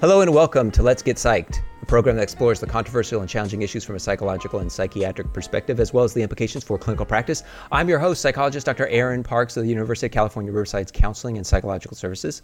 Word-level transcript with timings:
Hello 0.00 0.20
and 0.20 0.32
welcome 0.32 0.70
to 0.70 0.80
Let's 0.80 1.02
Get 1.02 1.16
Psyched, 1.16 1.60
a 1.82 1.86
program 1.86 2.14
that 2.14 2.22
explores 2.22 2.60
the 2.60 2.68
controversial 2.68 3.20
and 3.20 3.28
challenging 3.28 3.62
issues 3.62 3.82
from 3.84 3.96
a 3.96 3.98
psychological 3.98 4.60
and 4.60 4.70
psychiatric 4.70 5.32
perspective, 5.32 5.80
as 5.80 5.92
well 5.92 6.04
as 6.04 6.14
the 6.14 6.22
implications 6.22 6.62
for 6.62 6.78
clinical 6.78 7.04
practice. 7.04 7.42
I'm 7.72 7.88
your 7.88 7.98
host, 7.98 8.20
psychologist 8.20 8.64
Dr. 8.64 8.86
Aaron 8.86 9.24
Parks 9.24 9.56
of 9.56 9.64
the 9.64 9.68
University 9.68 10.06
of 10.06 10.12
California, 10.12 10.52
Riverside's 10.52 10.92
Counseling 10.92 11.36
and 11.36 11.44
Psychological 11.44 11.96
Services, 11.96 12.42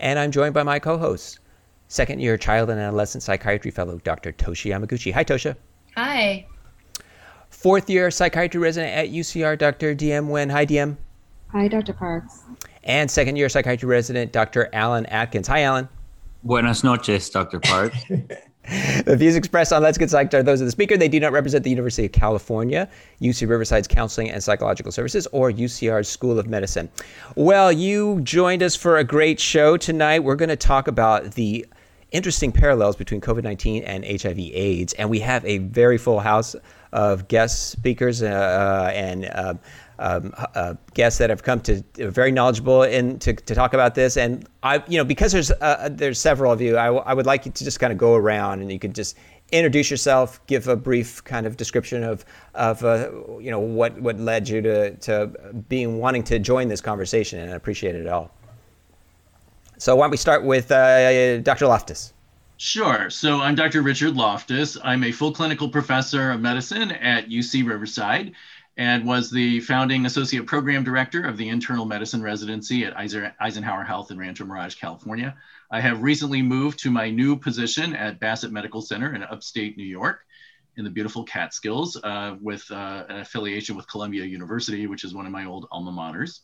and 0.00 0.18
I'm 0.18 0.32
joined 0.32 0.54
by 0.54 0.64
my 0.64 0.80
co-host, 0.80 1.38
second 1.86 2.18
year 2.18 2.36
child 2.36 2.68
and 2.68 2.80
adolescent 2.80 3.22
psychiatry 3.22 3.70
fellow, 3.70 3.98
Dr. 3.98 4.32
Toshi 4.32 4.72
Yamaguchi. 4.72 5.12
Hi, 5.12 5.22
Tosha. 5.22 5.54
Hi. 5.94 6.48
Fourth 7.50 7.88
year 7.88 8.10
psychiatry 8.10 8.60
resident 8.60 8.92
at 8.96 9.10
UCR, 9.10 9.56
Dr. 9.56 9.94
DM 9.94 10.30
Wen. 10.30 10.50
Hi, 10.50 10.66
DM. 10.66 10.96
Hi, 11.52 11.68
Dr. 11.68 11.92
Parks. 11.92 12.42
And 12.82 13.08
second 13.08 13.36
year 13.36 13.48
psychiatry 13.48 13.88
resident, 13.88 14.32
Dr. 14.32 14.68
Alan 14.72 15.06
Atkins. 15.06 15.46
Hi, 15.46 15.62
Alan. 15.62 15.88
Buenas 16.42 16.84
noches, 16.84 17.28
Dr. 17.30 17.60
Park. 17.60 17.92
the 19.04 19.16
views 19.16 19.34
expressed 19.34 19.72
on 19.72 19.82
Let's 19.82 19.98
Get 19.98 20.08
Psyched 20.08 20.34
are 20.34 20.42
those 20.42 20.60
of 20.60 20.66
the 20.66 20.70
speaker. 20.70 20.96
They 20.96 21.08
do 21.08 21.18
not 21.20 21.32
represent 21.32 21.64
the 21.64 21.70
University 21.70 22.06
of 22.06 22.12
California, 22.12 22.88
UC 23.20 23.48
Riverside's 23.48 23.88
Counseling 23.88 24.30
and 24.30 24.42
Psychological 24.42 24.92
Services, 24.92 25.26
or 25.32 25.50
UCR's 25.50 26.08
School 26.08 26.38
of 26.38 26.46
Medicine. 26.46 26.88
Well, 27.34 27.72
you 27.72 28.20
joined 28.22 28.62
us 28.62 28.76
for 28.76 28.98
a 28.98 29.04
great 29.04 29.40
show 29.40 29.76
tonight. 29.76 30.20
We're 30.20 30.36
going 30.36 30.48
to 30.48 30.56
talk 30.56 30.86
about 30.86 31.32
the 31.32 31.66
interesting 32.10 32.52
parallels 32.52 32.96
between 32.96 33.20
COVID 33.20 33.42
19 33.42 33.82
and 33.84 34.04
HIV/AIDS, 34.04 34.94
and 34.94 35.10
we 35.10 35.20
have 35.20 35.44
a 35.44 35.58
very 35.58 35.98
full 35.98 36.20
house 36.20 36.54
of 36.92 37.28
guest 37.28 37.70
speakers 37.70 38.22
uh, 38.22 38.90
and 38.94 39.26
uh, 39.26 39.54
um, 39.98 40.32
uh, 40.54 40.74
guests 40.94 41.18
that 41.18 41.30
have 41.30 41.42
come 41.42 41.60
to 41.60 41.82
uh, 42.00 42.10
very 42.10 42.30
knowledgeable 42.30 42.84
in 42.84 43.18
to, 43.18 43.32
to 43.32 43.54
talk 43.54 43.74
about 43.74 43.94
this. 43.94 44.16
And 44.16 44.48
I, 44.62 44.82
you 44.86 44.96
know, 44.96 45.04
because 45.04 45.32
there's 45.32 45.50
uh, 45.50 45.88
there's 45.90 46.20
several 46.20 46.52
of 46.52 46.60
you, 46.60 46.78
I, 46.78 46.86
w- 46.86 47.02
I 47.04 47.14
would 47.14 47.26
like 47.26 47.46
you 47.46 47.52
to 47.52 47.64
just 47.64 47.80
kind 47.80 47.92
of 47.92 47.98
go 47.98 48.14
around 48.14 48.60
and 48.60 48.70
you 48.70 48.78
could 48.78 48.94
just 48.94 49.16
introduce 49.50 49.90
yourself, 49.90 50.44
give 50.46 50.68
a 50.68 50.76
brief 50.76 51.24
kind 51.24 51.46
of 51.46 51.56
description 51.56 52.04
of 52.04 52.24
of 52.54 52.84
uh, 52.84 53.10
you 53.40 53.50
know 53.50 53.60
what 53.60 54.00
what 54.00 54.18
led 54.20 54.48
you 54.48 54.62
to 54.62 54.94
to 54.96 55.26
being 55.68 55.98
wanting 55.98 56.22
to 56.24 56.38
join 56.38 56.68
this 56.68 56.80
conversation, 56.80 57.40
and 57.40 57.52
I 57.52 57.56
appreciate 57.56 57.94
it 57.94 58.06
all. 58.06 58.30
So 59.78 59.94
why 59.96 60.04
don't 60.04 60.10
we 60.10 60.16
start 60.16 60.44
with 60.44 60.72
uh, 60.72 61.38
Dr. 61.38 61.66
Loftus? 61.66 62.12
Sure. 62.60 63.08
So 63.08 63.40
I'm 63.40 63.54
Dr. 63.54 63.82
Richard 63.82 64.16
Loftus. 64.16 64.76
I'm 64.82 65.04
a 65.04 65.12
full 65.12 65.30
clinical 65.30 65.68
professor 65.68 66.32
of 66.32 66.40
medicine 66.40 66.90
at 66.90 67.28
UC 67.28 67.64
Riverside 67.64 68.32
and 68.76 69.06
was 69.06 69.30
the 69.30 69.60
founding 69.60 70.06
associate 70.06 70.44
program 70.44 70.82
director 70.82 71.24
of 71.24 71.36
the 71.36 71.48
internal 71.48 71.84
medicine 71.84 72.20
residency 72.20 72.84
at 72.84 72.96
Eisenhower 72.96 73.84
Health 73.84 74.10
in 74.10 74.18
Rancho 74.18 74.44
Mirage, 74.44 74.74
California. 74.74 75.36
I 75.70 75.80
have 75.80 76.02
recently 76.02 76.42
moved 76.42 76.80
to 76.80 76.90
my 76.90 77.10
new 77.10 77.36
position 77.36 77.94
at 77.94 78.18
Bassett 78.18 78.50
Medical 78.50 78.82
Center 78.82 79.14
in 79.14 79.22
upstate 79.22 79.76
New 79.76 79.84
York 79.84 80.26
in 80.76 80.82
the 80.82 80.90
beautiful 80.90 81.22
Catskills 81.22 81.96
uh, 82.02 82.34
with 82.40 82.68
uh, 82.72 83.04
an 83.08 83.20
affiliation 83.20 83.76
with 83.76 83.86
Columbia 83.86 84.24
University, 84.24 84.88
which 84.88 85.04
is 85.04 85.14
one 85.14 85.26
of 85.26 85.32
my 85.32 85.44
old 85.44 85.68
alma 85.70 85.92
maters. 85.92 86.40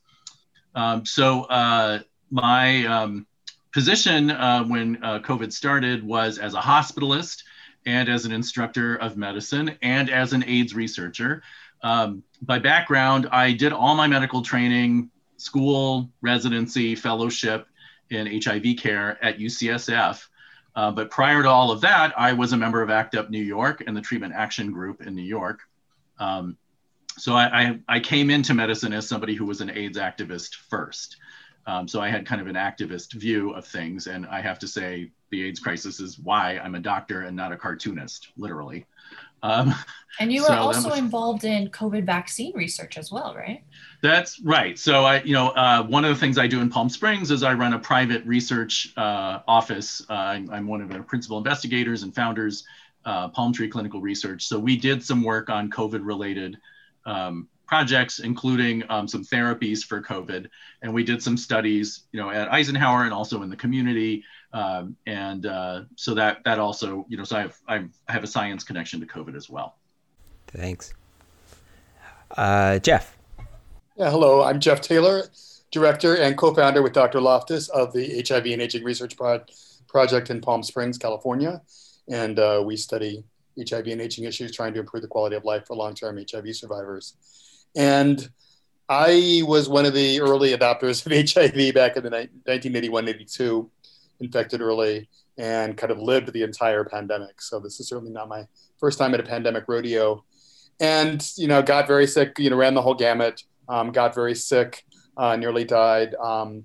Um, 0.76 1.04
so 1.04 1.42
uh, 1.42 1.98
my 2.30 2.86
um, 2.86 3.26
position 3.74 4.30
uh, 4.30 4.64
when 4.64 5.02
uh, 5.02 5.18
COVID 5.18 5.52
started 5.52 6.02
was 6.06 6.38
as 6.38 6.54
a 6.54 6.60
hospitalist 6.60 7.42
and 7.84 8.08
as 8.08 8.24
an 8.24 8.32
instructor 8.32 8.94
of 8.96 9.16
medicine 9.16 9.76
and 9.82 10.08
as 10.08 10.32
an 10.32 10.44
AIDS 10.44 10.74
researcher. 10.74 11.42
Um, 11.82 12.22
by 12.40 12.60
background, 12.60 13.28
I 13.30 13.52
did 13.52 13.72
all 13.72 13.96
my 13.96 14.06
medical 14.06 14.42
training, 14.42 15.10
school, 15.36 16.08
residency, 16.22 16.94
fellowship 16.94 17.66
in 18.10 18.40
HIV 18.42 18.76
care 18.78 19.22
at 19.22 19.38
UCSF. 19.38 20.24
Uh, 20.76 20.90
but 20.92 21.10
prior 21.10 21.42
to 21.42 21.48
all 21.48 21.72
of 21.72 21.80
that, 21.82 22.14
I 22.16 22.32
was 22.32 22.52
a 22.52 22.56
member 22.56 22.80
of 22.80 22.90
ACT 22.90 23.16
UP 23.16 23.28
New 23.28 23.42
York 23.42 23.82
and 23.86 23.96
the 23.96 24.00
Treatment 24.00 24.34
Action 24.34 24.72
Group 24.72 25.02
in 25.02 25.14
New 25.14 25.22
York. 25.22 25.60
Um, 26.18 26.56
so 27.18 27.34
I, 27.34 27.62
I, 27.62 27.78
I, 27.88 28.00
came 28.00 28.30
into 28.30 28.54
medicine 28.54 28.92
as 28.92 29.08
somebody 29.08 29.34
who 29.34 29.44
was 29.46 29.60
an 29.60 29.70
AIDS 29.70 29.98
activist 29.98 30.54
first. 30.54 31.16
Um, 31.66 31.88
so 31.88 32.00
I 32.00 32.08
had 32.08 32.26
kind 32.26 32.40
of 32.40 32.46
an 32.46 32.56
activist 32.56 33.14
view 33.14 33.50
of 33.50 33.66
things. 33.66 34.06
And 34.06 34.26
I 34.26 34.40
have 34.40 34.58
to 34.60 34.68
say, 34.68 35.10
the 35.30 35.44
AIDS 35.44 35.58
crisis 35.58 35.98
is 35.98 36.18
why 36.18 36.58
I'm 36.58 36.74
a 36.74 36.80
doctor 36.80 37.22
and 37.22 37.36
not 37.36 37.52
a 37.52 37.56
cartoonist, 37.56 38.28
literally. 38.36 38.86
Um, 39.42 39.74
and 40.20 40.32
you 40.32 40.42
were 40.42 40.48
so 40.48 40.54
also 40.54 40.90
was, 40.90 40.98
involved 40.98 41.44
in 41.44 41.68
COVID 41.70 42.04
vaccine 42.04 42.52
research 42.54 42.96
as 42.96 43.10
well, 43.10 43.34
right? 43.34 43.64
That's 44.00 44.40
right. 44.40 44.78
So 44.78 45.04
I, 45.04 45.22
you 45.22 45.32
know, 45.32 45.48
uh, 45.50 45.82
one 45.82 46.04
of 46.04 46.10
the 46.10 46.20
things 46.20 46.38
I 46.38 46.46
do 46.46 46.60
in 46.60 46.70
Palm 46.70 46.88
Springs 46.88 47.30
is 47.30 47.42
I 47.42 47.54
run 47.54 47.72
a 47.74 47.78
private 47.78 48.24
research 48.24 48.92
uh, 48.96 49.40
office. 49.48 50.04
Uh, 50.08 50.14
I'm, 50.14 50.50
I'm, 50.50 50.66
one 50.66 50.80
of 50.80 50.88
the 50.88 51.00
principal 51.00 51.38
investigators 51.38 52.04
and 52.04 52.14
founders, 52.14 52.64
uh, 53.04 53.28
Palm 53.28 53.52
Tree 53.52 53.68
Clinical 53.68 54.00
Research. 54.00 54.46
So 54.46 54.58
we 54.58 54.76
did 54.76 55.02
some 55.02 55.22
work 55.22 55.50
on 55.50 55.68
COVID-related 55.68 56.58
um, 57.06 57.48
projects, 57.66 58.18
including 58.18 58.84
um, 58.90 59.08
some 59.08 59.24
therapies 59.24 59.84
for 59.84 60.02
COVID, 60.02 60.48
and 60.82 60.92
we 60.92 61.02
did 61.02 61.22
some 61.22 61.36
studies, 61.36 62.02
you 62.12 62.20
know, 62.20 62.30
at 62.30 62.52
Eisenhower 62.52 63.04
and 63.04 63.12
also 63.12 63.42
in 63.42 63.50
the 63.50 63.56
community 63.56 64.24
um, 64.54 64.96
and 65.06 65.46
uh, 65.46 65.82
so 65.96 66.14
that 66.14 66.38
that 66.44 66.60
also, 66.60 67.04
you 67.08 67.16
know, 67.16 67.24
so 67.24 67.36
I 67.36 67.40
have 67.40 67.58
I 67.68 67.84
have 68.08 68.22
a 68.22 68.26
science 68.28 68.62
connection 68.62 69.00
to 69.00 69.06
COVID 69.06 69.34
as 69.36 69.50
well. 69.50 69.76
Thanks, 70.46 70.94
uh, 72.38 72.78
Jeff. 72.78 73.18
Yeah, 73.96 74.10
hello. 74.10 74.44
I'm 74.44 74.60
Jeff 74.60 74.80
Taylor, 74.80 75.24
director 75.72 76.16
and 76.16 76.38
co-founder 76.38 76.82
with 76.82 76.92
Dr. 76.92 77.20
Loftus 77.20 77.68
of 77.68 77.92
the 77.92 78.24
HIV 78.26 78.46
and 78.46 78.62
Aging 78.62 78.84
Research 78.84 79.16
Pro- 79.16 79.44
Project 79.88 80.30
in 80.30 80.40
Palm 80.40 80.62
Springs, 80.62 80.98
California, 80.98 81.60
and 82.08 82.38
uh, 82.38 82.62
we 82.64 82.76
study 82.76 83.24
HIV 83.58 83.88
and 83.88 84.00
aging 84.00 84.24
issues, 84.24 84.52
trying 84.52 84.72
to 84.74 84.80
improve 84.80 85.02
the 85.02 85.08
quality 85.08 85.34
of 85.34 85.44
life 85.44 85.66
for 85.66 85.74
long-term 85.76 86.24
HIV 86.30 86.54
survivors. 86.54 87.14
And 87.74 88.28
I 88.88 89.42
was 89.46 89.68
one 89.68 89.86
of 89.86 89.94
the 89.94 90.20
early 90.20 90.56
adopters 90.56 91.04
of 91.06 91.12
HIV 91.30 91.74
back 91.74 91.96
in 91.96 92.04
the 92.04 92.28
1981-82 92.46 93.68
infected 94.20 94.60
early 94.60 95.08
and 95.38 95.76
kind 95.76 95.90
of 95.90 95.98
lived 95.98 96.32
the 96.32 96.42
entire 96.42 96.84
pandemic. 96.84 97.40
So 97.40 97.58
this 97.58 97.80
is 97.80 97.88
certainly 97.88 98.12
not 98.12 98.28
my 98.28 98.46
first 98.78 98.98
time 98.98 99.14
at 99.14 99.20
a 99.20 99.24
pandemic 99.24 99.64
rodeo. 99.66 100.24
And, 100.80 101.26
you 101.36 101.48
know, 101.48 101.62
got 101.62 101.86
very 101.86 102.06
sick, 102.06 102.38
you 102.38 102.50
know, 102.50 102.56
ran 102.56 102.74
the 102.74 102.82
whole 102.82 102.94
gamut, 102.94 103.42
um, 103.68 103.90
got 103.90 104.14
very 104.14 104.34
sick, 104.34 104.84
uh, 105.16 105.36
nearly 105.36 105.64
died, 105.64 106.14
um, 106.16 106.64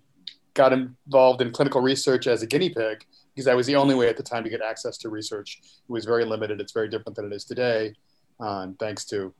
got 0.53 0.73
involved 0.73 1.41
in 1.41 1.51
clinical 1.51 1.81
research 1.81 2.27
as 2.27 2.41
a 2.41 2.47
guinea 2.47 2.69
pig 2.69 3.05
because 3.33 3.45
that 3.45 3.55
was 3.55 3.67
the 3.67 3.75
only 3.75 3.95
way 3.95 4.09
at 4.09 4.17
the 4.17 4.23
time 4.23 4.43
to 4.43 4.49
get 4.49 4.61
access 4.61 4.97
to 4.97 5.09
research. 5.09 5.59
It 5.61 5.91
was 5.91 6.05
very 6.05 6.25
limited. 6.25 6.59
It's 6.59 6.73
very 6.73 6.89
different 6.89 7.15
than 7.15 7.25
it 7.25 7.33
is 7.33 7.45
today. 7.45 7.93
Uh, 8.39 8.67
thanks 8.79 9.05
to 9.05 9.33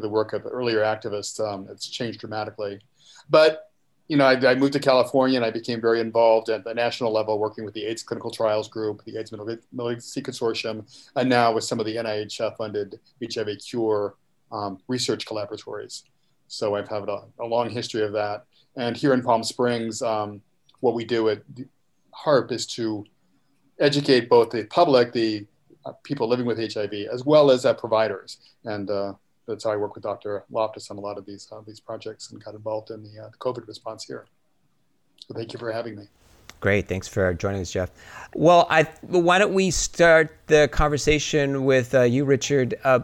the 0.00 0.08
work 0.08 0.32
of 0.32 0.46
earlier 0.46 0.80
activists, 0.80 1.40
um, 1.40 1.66
it's 1.70 1.88
changed 1.88 2.20
dramatically. 2.20 2.80
But 3.28 3.72
you 4.08 4.16
know, 4.16 4.26
I, 4.26 4.50
I, 4.50 4.54
moved 4.54 4.74
to 4.74 4.80
California 4.80 5.36
and 5.36 5.44
I 5.44 5.50
became 5.50 5.80
very 5.80 6.00
involved 6.00 6.50
at 6.50 6.64
the 6.64 6.74
national 6.74 7.12
level, 7.12 7.38
working 7.38 7.64
with 7.64 7.72
the 7.72 7.84
AIDS 7.84 8.02
Clinical 8.02 8.30
Trials 8.30 8.68
Group, 8.68 9.02
the 9.04 9.16
AIDS 9.18 9.32
Malignancy 9.72 10.20
Consortium, 10.20 10.84
and 11.16 11.30
now 11.30 11.54
with 11.54 11.64
some 11.64 11.80
of 11.80 11.86
the 11.86 11.96
NIH-funded 11.96 13.00
HIV 13.22 13.58
cure 13.66 14.16
um, 14.50 14.78
research 14.88 15.24
collaboratories. 15.24 16.02
So 16.48 16.74
I've 16.74 16.88
had 16.88 17.08
a, 17.08 17.22
a, 17.40 17.46
long 17.46 17.70
history 17.70 18.02
of 18.02 18.12
that. 18.12 18.44
And 18.76 18.96
here 18.96 19.14
in 19.14 19.22
Palm 19.22 19.42
Springs, 19.42 20.02
um, 20.02 20.42
what 20.80 20.94
we 20.94 21.04
do 21.04 21.30
at 21.30 21.42
HARP 22.10 22.52
is 22.52 22.66
to 22.74 23.06
educate 23.78 24.28
both 24.28 24.50
the 24.50 24.64
public, 24.64 25.12
the 25.12 25.46
uh, 25.86 25.92
people 26.04 26.28
living 26.28 26.44
with 26.44 26.58
HIV, 26.58 26.92
as 27.10 27.24
well 27.24 27.50
as 27.50 27.64
uh, 27.64 27.72
providers. 27.72 28.36
And 28.64 28.90
uh, 28.90 29.14
that's 29.46 29.64
how 29.64 29.70
I 29.70 29.76
work 29.76 29.94
with 29.94 30.04
Dr. 30.04 30.44
Loftus 30.50 30.90
on 30.90 30.98
a 30.98 31.00
lot 31.00 31.18
of 31.18 31.26
these 31.26 31.48
uh, 31.52 31.60
these 31.66 31.80
projects 31.80 32.30
and 32.30 32.42
got 32.42 32.54
involved 32.54 32.90
in 32.90 33.02
the, 33.02 33.24
uh, 33.24 33.28
the 33.28 33.38
COVID 33.38 33.66
response 33.66 34.04
here. 34.04 34.26
So 35.26 35.34
thank 35.34 35.52
you 35.52 35.58
for 35.58 35.72
having 35.72 35.96
me. 35.96 36.08
Great, 36.60 36.86
thanks 36.86 37.08
for 37.08 37.34
joining 37.34 37.60
us, 37.60 37.72
Jeff. 37.72 37.90
Well, 38.34 38.68
I, 38.70 38.84
why 39.02 39.40
don't 39.40 39.52
we 39.52 39.72
start 39.72 40.36
the 40.46 40.68
conversation 40.70 41.64
with 41.64 41.92
uh, 41.92 42.02
you, 42.02 42.24
Richard? 42.24 42.76
Uh, 42.84 43.00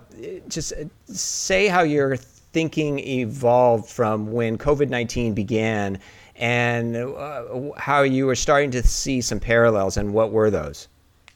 just 0.47 0.73
say 1.07 1.67
how 1.67 1.83
your 1.83 2.17
thinking 2.17 3.01
evolved 3.01 3.91
from 3.91 4.31
when 4.33 4.59
COVID 4.59 4.91
nineteen 4.91 5.35
began, 5.35 5.99
and 6.37 6.97
uh, 6.97 7.73
how 7.77 8.03
you 8.03 8.27
were 8.27 8.37
starting 8.37 8.71
to 8.71 8.83
see 8.85 9.21
some 9.21 9.41
parallels, 9.41 9.97
and 9.97 10.15
what 10.15 10.31
were 10.31 10.51
those? 10.51 10.87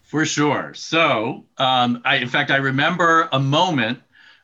For 0.05 0.25
sure. 0.25 0.75
So, 0.75 1.45
um, 1.59 2.03
I, 2.05 2.17
in 2.17 2.29
fact, 2.29 2.51
I 2.51 2.57
remember 2.57 3.29
a 3.33 3.41
moment 3.41 3.99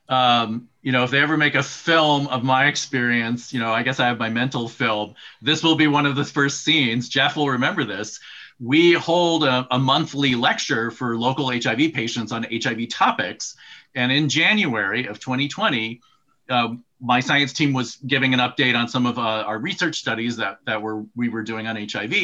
um, 0.09 0.69
you 0.83 0.93
know, 0.93 1.05
if 1.05 1.11
they 1.11 1.21
ever 1.21 1.37
make 1.37 1.55
a 1.55 1.63
film 1.63 2.29
of 2.29 2.43
my 2.43 2.67
experience, 2.67 3.53
you 3.53 3.61
know, 3.61 3.73
I 3.73 3.83
guess 3.83 4.01
I 4.01 4.07
have 4.07 4.19
my 4.19 4.31
mental 4.31 4.69
film. 4.69 5.15
This 5.43 5.63
will 5.63 5.75
be 5.75 5.87
one 5.87 6.07
of 6.07 6.17
the 6.17 6.25
first 6.25 6.65
scenes. 6.65 7.09
Jeff 7.09 7.37
will 7.37 7.51
remember 7.51 7.85
this. 7.85 8.19
We 8.59 8.95
hold 8.95 9.45
a, 9.45 9.67
a 9.71 9.79
monthly 9.79 10.35
lecture 10.35 10.91
for 10.91 11.17
local 11.17 11.51
HIV 11.51 11.93
patients 11.93 12.33
on 12.33 12.47
HIV 12.51 12.89
topics. 12.89 13.55
And 13.95 14.11
in 14.11 14.29
January 14.29 15.07
of 15.07 15.21
2020, 15.21 16.01
uh, 16.49 16.75
my 17.01 17.21
science 17.21 17.53
team 17.53 17.73
was 17.73 17.97
giving 18.07 18.35
an 18.35 18.41
update 18.41 18.77
on 18.77 18.89
some 18.89 19.07
of 19.07 19.19
uh, 19.19 19.23
our 19.23 19.59
research 19.59 19.99
studies 19.99 20.37
that, 20.39 20.59
that 20.65 20.81
were, 20.81 21.05
we 21.15 21.29
were 21.29 21.43
doing 21.43 21.67
on 21.67 21.77
HIV. 21.77 22.15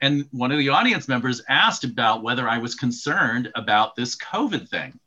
And 0.00 0.26
one 0.32 0.50
of 0.50 0.58
the 0.58 0.68
audience 0.68 1.08
members 1.08 1.40
asked 1.48 1.84
about 1.84 2.22
whether 2.22 2.48
I 2.48 2.58
was 2.58 2.74
concerned 2.74 3.50
about 3.54 3.96
this 3.96 4.16
COVID 4.16 4.68
thing. 4.68 4.98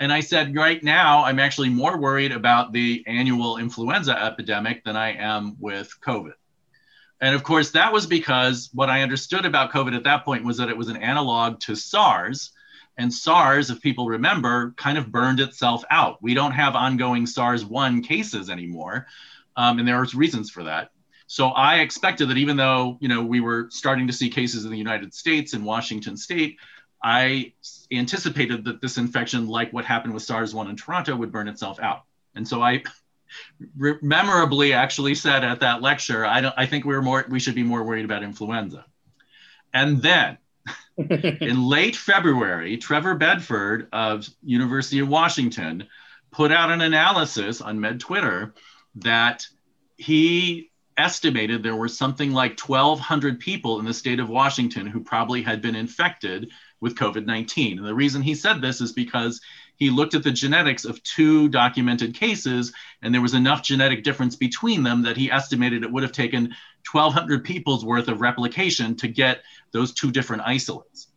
And 0.00 0.10
I 0.10 0.20
said, 0.20 0.56
right 0.56 0.82
now, 0.82 1.24
I'm 1.24 1.38
actually 1.38 1.68
more 1.68 1.98
worried 1.98 2.32
about 2.32 2.72
the 2.72 3.04
annual 3.06 3.58
influenza 3.58 4.18
epidemic 4.18 4.82
than 4.82 4.96
I 4.96 5.12
am 5.12 5.56
with 5.60 5.94
COVID. 6.00 6.32
And 7.20 7.34
of 7.34 7.42
course, 7.42 7.72
that 7.72 7.92
was 7.92 8.06
because 8.06 8.70
what 8.72 8.88
I 8.88 9.02
understood 9.02 9.44
about 9.44 9.72
COVID 9.72 9.94
at 9.94 10.04
that 10.04 10.24
point 10.24 10.46
was 10.46 10.56
that 10.56 10.70
it 10.70 10.76
was 10.76 10.88
an 10.88 10.96
analog 10.96 11.60
to 11.60 11.76
SARS. 11.76 12.52
And 12.96 13.12
SARS, 13.12 13.68
if 13.68 13.82
people 13.82 14.08
remember, 14.08 14.72
kind 14.78 14.96
of 14.96 15.12
burned 15.12 15.38
itself 15.38 15.84
out. 15.90 16.22
We 16.22 16.32
don't 16.32 16.52
have 16.52 16.74
ongoing 16.74 17.26
SARS 17.26 17.62
1 17.66 18.02
cases 18.02 18.48
anymore. 18.48 19.06
Um, 19.54 19.78
and 19.78 19.86
there 19.86 20.00
are 20.00 20.06
reasons 20.14 20.50
for 20.50 20.64
that. 20.64 20.92
So 21.26 21.48
I 21.48 21.80
expected 21.80 22.30
that 22.30 22.38
even 22.38 22.56
though 22.56 22.96
you 23.00 23.06
know 23.06 23.22
we 23.22 23.40
were 23.40 23.68
starting 23.70 24.08
to 24.08 24.12
see 24.12 24.30
cases 24.30 24.64
in 24.64 24.70
the 24.72 24.78
United 24.78 25.14
States 25.14 25.52
and 25.52 25.64
Washington 25.64 26.16
State, 26.16 26.56
I 27.02 27.52
anticipated 27.90 28.64
that 28.64 28.80
this 28.80 28.98
infection, 28.98 29.46
like 29.48 29.72
what 29.72 29.84
happened 29.84 30.14
with 30.14 30.22
SARS 30.22 30.54
1 30.54 30.68
in 30.68 30.76
Toronto, 30.76 31.16
would 31.16 31.32
burn 31.32 31.48
itself 31.48 31.80
out. 31.80 32.04
And 32.34 32.46
so 32.46 32.62
I 32.62 32.82
re- 33.76 33.98
memorably 34.02 34.72
actually 34.72 35.14
said 35.14 35.44
at 35.44 35.60
that 35.60 35.82
lecture, 35.82 36.26
I, 36.26 36.40
don't, 36.40 36.54
I 36.56 36.66
think 36.66 36.84
we're 36.84 37.02
more, 37.02 37.24
we 37.28 37.40
should 37.40 37.54
be 37.54 37.62
more 37.62 37.84
worried 37.84 38.04
about 38.04 38.22
influenza. 38.22 38.84
And 39.72 40.02
then 40.02 40.38
in 40.96 41.62
late 41.62 41.96
February, 41.96 42.76
Trevor 42.76 43.14
Bedford 43.14 43.88
of 43.92 44.28
University 44.42 45.00
of 45.00 45.08
Washington 45.08 45.86
put 46.30 46.52
out 46.52 46.70
an 46.70 46.80
analysis 46.80 47.60
on 47.60 47.80
Med 47.80 48.00
Twitter 48.00 48.54
that 48.96 49.46
he 49.96 50.70
estimated 50.96 51.62
there 51.62 51.76
were 51.76 51.88
something 51.88 52.32
like 52.32 52.60
1,200 52.60 53.40
people 53.40 53.78
in 53.78 53.86
the 53.86 53.94
state 53.94 54.20
of 54.20 54.28
Washington 54.28 54.86
who 54.86 55.00
probably 55.00 55.42
had 55.42 55.62
been 55.62 55.74
infected 55.74 56.50
with 56.80 56.96
COVID 56.96 57.26
19. 57.26 57.78
And 57.78 57.86
the 57.86 57.94
reason 57.94 58.22
he 58.22 58.34
said 58.34 58.60
this 58.60 58.80
is 58.80 58.92
because 58.92 59.40
he 59.76 59.90
looked 59.90 60.14
at 60.14 60.22
the 60.22 60.30
genetics 60.30 60.84
of 60.84 61.02
two 61.02 61.48
documented 61.48 62.14
cases, 62.14 62.72
and 63.02 63.14
there 63.14 63.22
was 63.22 63.34
enough 63.34 63.62
genetic 63.62 64.04
difference 64.04 64.36
between 64.36 64.82
them 64.82 65.02
that 65.02 65.16
he 65.16 65.30
estimated 65.30 65.82
it 65.82 65.90
would 65.90 66.02
have 66.02 66.12
taken 66.12 66.54
1,200 66.90 67.44
people's 67.44 67.84
worth 67.84 68.08
of 68.08 68.20
replication 68.20 68.96
to 68.96 69.08
get 69.08 69.42
those 69.72 69.92
two 69.92 70.10
different 70.10 70.42
isolates. 70.44 71.08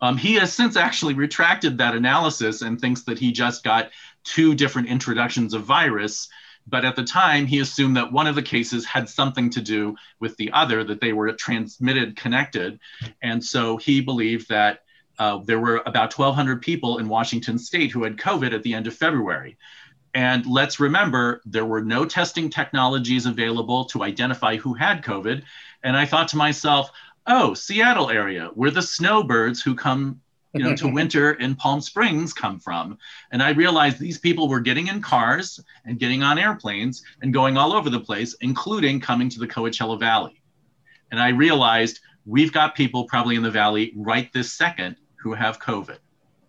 Um, 0.00 0.16
he 0.16 0.34
has 0.34 0.52
since 0.52 0.76
actually 0.76 1.14
retracted 1.14 1.78
that 1.78 1.94
analysis 1.94 2.62
and 2.62 2.80
thinks 2.80 3.02
that 3.04 3.18
he 3.18 3.30
just 3.30 3.62
got 3.62 3.90
two 4.24 4.54
different 4.54 4.88
introductions 4.88 5.54
of 5.54 5.64
virus. 5.64 6.28
But 6.66 6.84
at 6.84 6.96
the 6.96 7.04
time, 7.04 7.46
he 7.46 7.58
assumed 7.58 7.96
that 7.96 8.12
one 8.12 8.26
of 8.26 8.34
the 8.34 8.42
cases 8.42 8.84
had 8.84 9.08
something 9.08 9.50
to 9.50 9.60
do 9.60 9.96
with 10.20 10.36
the 10.36 10.52
other, 10.52 10.84
that 10.84 11.00
they 11.00 11.12
were 11.12 11.32
transmitted 11.32 12.16
connected. 12.16 12.78
And 13.20 13.44
so 13.44 13.76
he 13.76 14.00
believed 14.00 14.48
that 14.48 14.81
uh, 15.18 15.38
there 15.44 15.60
were 15.60 15.82
about 15.86 16.16
1,200 16.16 16.62
people 16.62 16.98
in 16.98 17.08
Washington 17.08 17.58
state 17.58 17.90
who 17.90 18.04
had 18.04 18.16
COVID 18.16 18.52
at 18.52 18.62
the 18.62 18.74
end 18.74 18.86
of 18.86 18.94
February. 18.94 19.56
And 20.14 20.44
let's 20.46 20.78
remember, 20.78 21.40
there 21.44 21.64
were 21.64 21.82
no 21.82 22.04
testing 22.04 22.50
technologies 22.50 23.26
available 23.26 23.84
to 23.86 24.02
identify 24.02 24.56
who 24.56 24.74
had 24.74 25.02
COVID. 25.02 25.42
And 25.84 25.96
I 25.96 26.04
thought 26.04 26.28
to 26.28 26.36
myself, 26.36 26.90
oh, 27.26 27.54
Seattle 27.54 28.10
area, 28.10 28.50
where 28.54 28.70
the 28.70 28.82
snowbirds 28.82 29.62
who 29.62 29.74
come 29.74 30.20
you 30.52 30.62
know, 30.62 30.76
to 30.76 30.88
winter 30.92 31.32
in 31.32 31.54
Palm 31.54 31.80
Springs 31.80 32.32
come 32.32 32.58
from. 32.58 32.98
And 33.30 33.42
I 33.42 33.50
realized 33.50 33.98
these 33.98 34.18
people 34.18 34.48
were 34.48 34.60
getting 34.60 34.88
in 34.88 35.00
cars 35.00 35.60
and 35.84 35.98
getting 35.98 36.22
on 36.22 36.38
airplanes 36.38 37.02
and 37.22 37.32
going 37.32 37.56
all 37.56 37.72
over 37.72 37.88
the 37.88 38.00
place, 38.00 38.34
including 38.40 39.00
coming 39.00 39.28
to 39.30 39.38
the 39.38 39.48
Coachella 39.48 39.98
Valley. 39.98 40.42
And 41.10 41.20
I 41.20 41.28
realized 41.28 42.00
we've 42.26 42.52
got 42.52 42.74
people 42.74 43.04
probably 43.04 43.36
in 43.36 43.42
the 43.42 43.50
valley 43.50 43.92
right 43.96 44.32
this 44.32 44.52
second 44.52 44.96
who 45.16 45.34
have 45.34 45.58
COVID. 45.58 45.98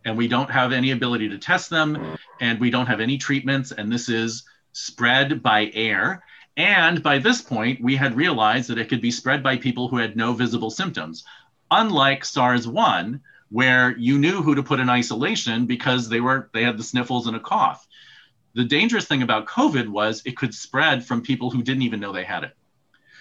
And 0.06 0.18
we 0.18 0.28
don't 0.28 0.50
have 0.50 0.74
any 0.74 0.92
ability 0.92 1.30
to 1.30 1.38
test 1.38 1.70
them, 1.70 2.18
and 2.42 2.60
we 2.60 2.70
don't 2.70 2.88
have 2.88 3.00
any 3.00 3.18
treatments. 3.18 3.72
And 3.72 3.92
this 3.92 4.10
is 4.10 4.44
spread 4.74 5.42
by 5.42 5.72
air. 5.74 6.24
And 6.58 7.02
by 7.02 7.20
this 7.20 7.42
point, 7.42 7.82
we 7.82 7.96
had 7.96 8.16
realized 8.16 8.70
that 8.70 8.78
it 8.78 8.90
could 8.90 9.02
be 9.02 9.12
spread 9.12 9.42
by 9.42 9.58
people 9.58 9.88
who 9.88 9.98
had 9.98 10.18
no 10.18 10.34
visible 10.34 10.70
symptoms, 10.70 11.24
unlike 11.72 12.26
SARS 12.26 12.68
1, 12.68 13.22
where 13.50 13.98
you 13.98 14.20
knew 14.20 14.42
who 14.42 14.56
to 14.56 14.64
put 14.64 14.80
in 14.80 14.90
isolation 14.90 15.66
because 15.66 16.10
they 16.10 16.20
were 16.20 16.50
they 16.54 16.64
had 16.64 16.78
the 16.78 16.84
sniffles 16.84 17.28
and 17.28 17.36
a 17.36 17.40
cough. 17.40 17.88
The 18.56 18.66
dangerous 18.66 19.06
thing 19.06 19.24
about 19.24 19.48
COVID 19.48 19.88
was 19.88 20.22
it 20.26 20.38
could 20.38 20.54
spread 20.54 21.04
from 21.06 21.22
people 21.22 21.50
who 21.50 21.64
didn't 21.64 21.84
even 21.84 22.00
know 22.00 22.12
they 22.12 22.24
had 22.24 22.44
it. 22.44 22.56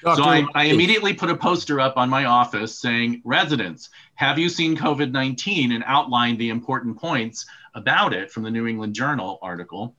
Doctor, 0.03 0.23
so 0.23 0.29
I, 0.29 0.45
I, 0.55 0.65
immediately 0.65 1.15
put 1.15 1.31
a 1.31 1.37
poster 1.37 1.79
up 1.79 1.97
on 1.97 2.11
my 2.11 2.25
office 2.25 2.77
saying, 2.79 3.23
residents, 3.25 3.91
have 4.15 4.39
you 4.39 4.49
seen 4.49 4.77
COVID 4.77 5.13
19? 5.13 5.73
and 5.73 5.85
outlined 5.87 6.39
the 6.39 6.51
important 6.51 6.99
points 6.99 7.47
about 7.75 8.13
it 8.13 8.31
from 8.31 8.43
the 8.43 8.51
New 8.51 8.67
England 8.67 8.95
Journal 8.95 9.39
article 9.43 9.95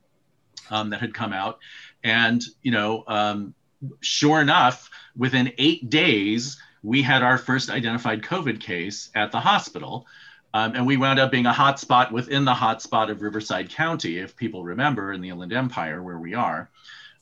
um, 0.70 0.90
that 0.90 1.00
had 1.00 1.14
come 1.14 1.32
out. 1.32 1.60
And, 2.04 2.44
you 2.62 2.72
know, 2.72 3.06
um, 3.08 3.54
sure 4.02 4.42
enough, 4.42 4.90
within 5.16 5.54
eight 5.58 5.90
days, 5.90 6.62
we 6.82 7.02
had 7.02 7.24
our 7.24 7.38
first 7.38 7.70
identified 7.70 8.22
COVID 8.22 8.60
case 8.60 9.10
at 9.16 9.32
the 9.32 9.40
hospital. 9.40 10.06
Um, 10.54 10.76
and 10.76 10.86
we 10.86 10.98
wound 10.98 11.18
up 11.18 11.32
being 11.32 11.46
a 11.46 11.54
hotspot 11.54 12.12
within 12.12 12.46
the 12.46 12.54
hotspot 12.54 13.10
of 13.10 13.22
Riverside 13.22 13.70
County, 13.70 14.20
if 14.20 14.36
people 14.36 14.64
remember, 14.64 15.14
in 15.14 15.22
the 15.22 15.30
Inland 15.30 15.54
Empire 15.54 16.04
where 16.04 16.20
we 16.20 16.34
are. 16.34 16.70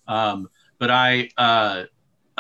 Um, 0.08 0.50
but 0.80 0.90
I, 0.90 1.30
uh, 1.38 1.84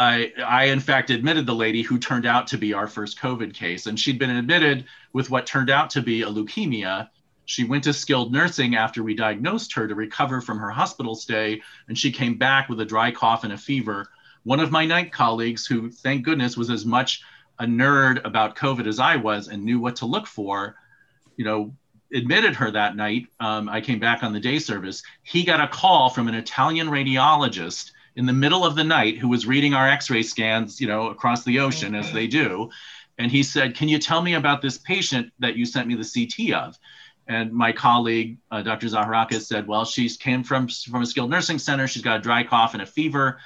I, 0.02 0.34
I, 0.44 0.64
in 0.66 0.80
fact, 0.80 1.12
admitted 1.12 1.46
the 1.46 1.54
lady 1.54 1.84
who 1.84 2.00
turned 2.00 2.26
out 2.26 2.48
to 2.48 2.58
be 2.58 2.74
our 2.74 2.88
first 2.88 3.20
COVID 3.20 3.54
case. 3.54 3.86
And 3.86 4.00
she'd 4.00 4.18
been 4.18 4.36
admitted 4.36 4.86
with 5.14 5.30
what 5.30 5.46
turned 5.46 5.70
out 5.70 5.92
to 5.92 6.02
be 6.02 6.24
a 6.24 6.28
leukemia. 6.28 7.10
She 7.46 7.66
went 7.66 7.84
to 7.84 7.94
skilled 7.94 8.34
nursing 8.34 8.76
after 8.76 9.04
we 9.04 9.14
diagnosed 9.14 9.76
her 9.76 9.88
to 9.88 9.94
recover 9.94 10.42
from 10.42 10.58
her 10.58 10.72
hospital 10.72 11.14
stay. 11.14 11.62
And 11.88 11.96
she 11.96 12.12
came 12.12 12.36
back 12.36 12.68
with 12.68 12.80
a 12.80 12.86
dry 12.86 13.12
cough 13.12 13.44
and 13.44 13.54
a 13.54 13.58
fever. 13.58 14.10
One 14.42 14.60
of 14.60 14.72
my 14.72 14.88
night 14.88 15.12
colleagues, 15.12 15.68
who 15.68 15.92
thank 15.92 16.26
goodness 16.26 16.58
was 16.58 16.72
as 16.72 16.84
much 16.84 17.22
a 17.60 17.66
nerd 17.66 18.26
about 18.26 18.56
COVID 18.56 18.88
as 18.88 18.98
I 18.98 19.18
was 19.18 19.50
and 19.50 19.64
knew 19.64 19.80
what 19.80 19.98
to 19.98 20.08
look 20.08 20.26
for, 20.26 20.78
you 21.38 21.46
know, 21.46 21.76
admitted 22.12 22.56
her 22.56 22.72
that 22.72 22.96
night. 22.96 23.28
Um, 23.40 23.70
I 23.70 23.82
came 23.82 24.00
back 24.00 24.24
on 24.24 24.34
the 24.34 24.40
day 24.40 24.58
service. 24.58 25.04
He 25.22 25.44
got 25.44 25.62
a 25.62 25.68
call 25.68 26.10
from 26.10 26.28
an 26.28 26.34
Italian 26.34 26.88
radiologist 26.88 27.92
in 28.16 28.26
the 28.26 28.34
middle 28.34 28.66
of 28.66 28.76
the 28.76 28.84
night 28.84 29.18
who 29.18 29.28
was 29.28 29.46
reading 29.46 29.74
our 29.74 29.88
x-ray 29.88 30.24
scans 30.24 30.82
you 30.82 30.88
know 30.88 31.08
across 31.08 31.44
the 31.44 31.60
ocean 31.60 31.96
as 31.96 32.12
they 32.12 32.28
do. 32.28 32.70
And 33.18 33.32
he 33.32 33.44
said 33.44 33.76
can 33.76 33.90
you 33.90 34.00
tell 34.00 34.22
me 34.22 34.34
about 34.34 34.62
this 34.62 34.78
patient 34.78 35.32
that 35.40 35.56
you 35.56 35.66
sent 35.66 35.88
me 35.88 35.96
the 35.96 36.04
ct 36.04 36.54
of? 36.54 36.78
And 37.28 37.54
my 37.54 37.72
colleague 37.72 38.38
uh, 38.52 38.62
dr 38.62 38.86
zaharakis 38.86 39.44
said 39.44 39.68
well 39.68 39.86
she 39.86 40.10
came 40.10 40.44
from 40.44 40.68
from 40.68 41.02
a 41.02 41.06
skilled 41.06 41.30
nursing 41.30 41.60
center. 41.60 41.88
She's 41.88 42.04
got 42.04 42.18
a 42.18 42.22
dry 42.22 42.44
cough 42.44 42.74
and 42.74 42.84
a 42.84 42.86
fever. 42.86 43.40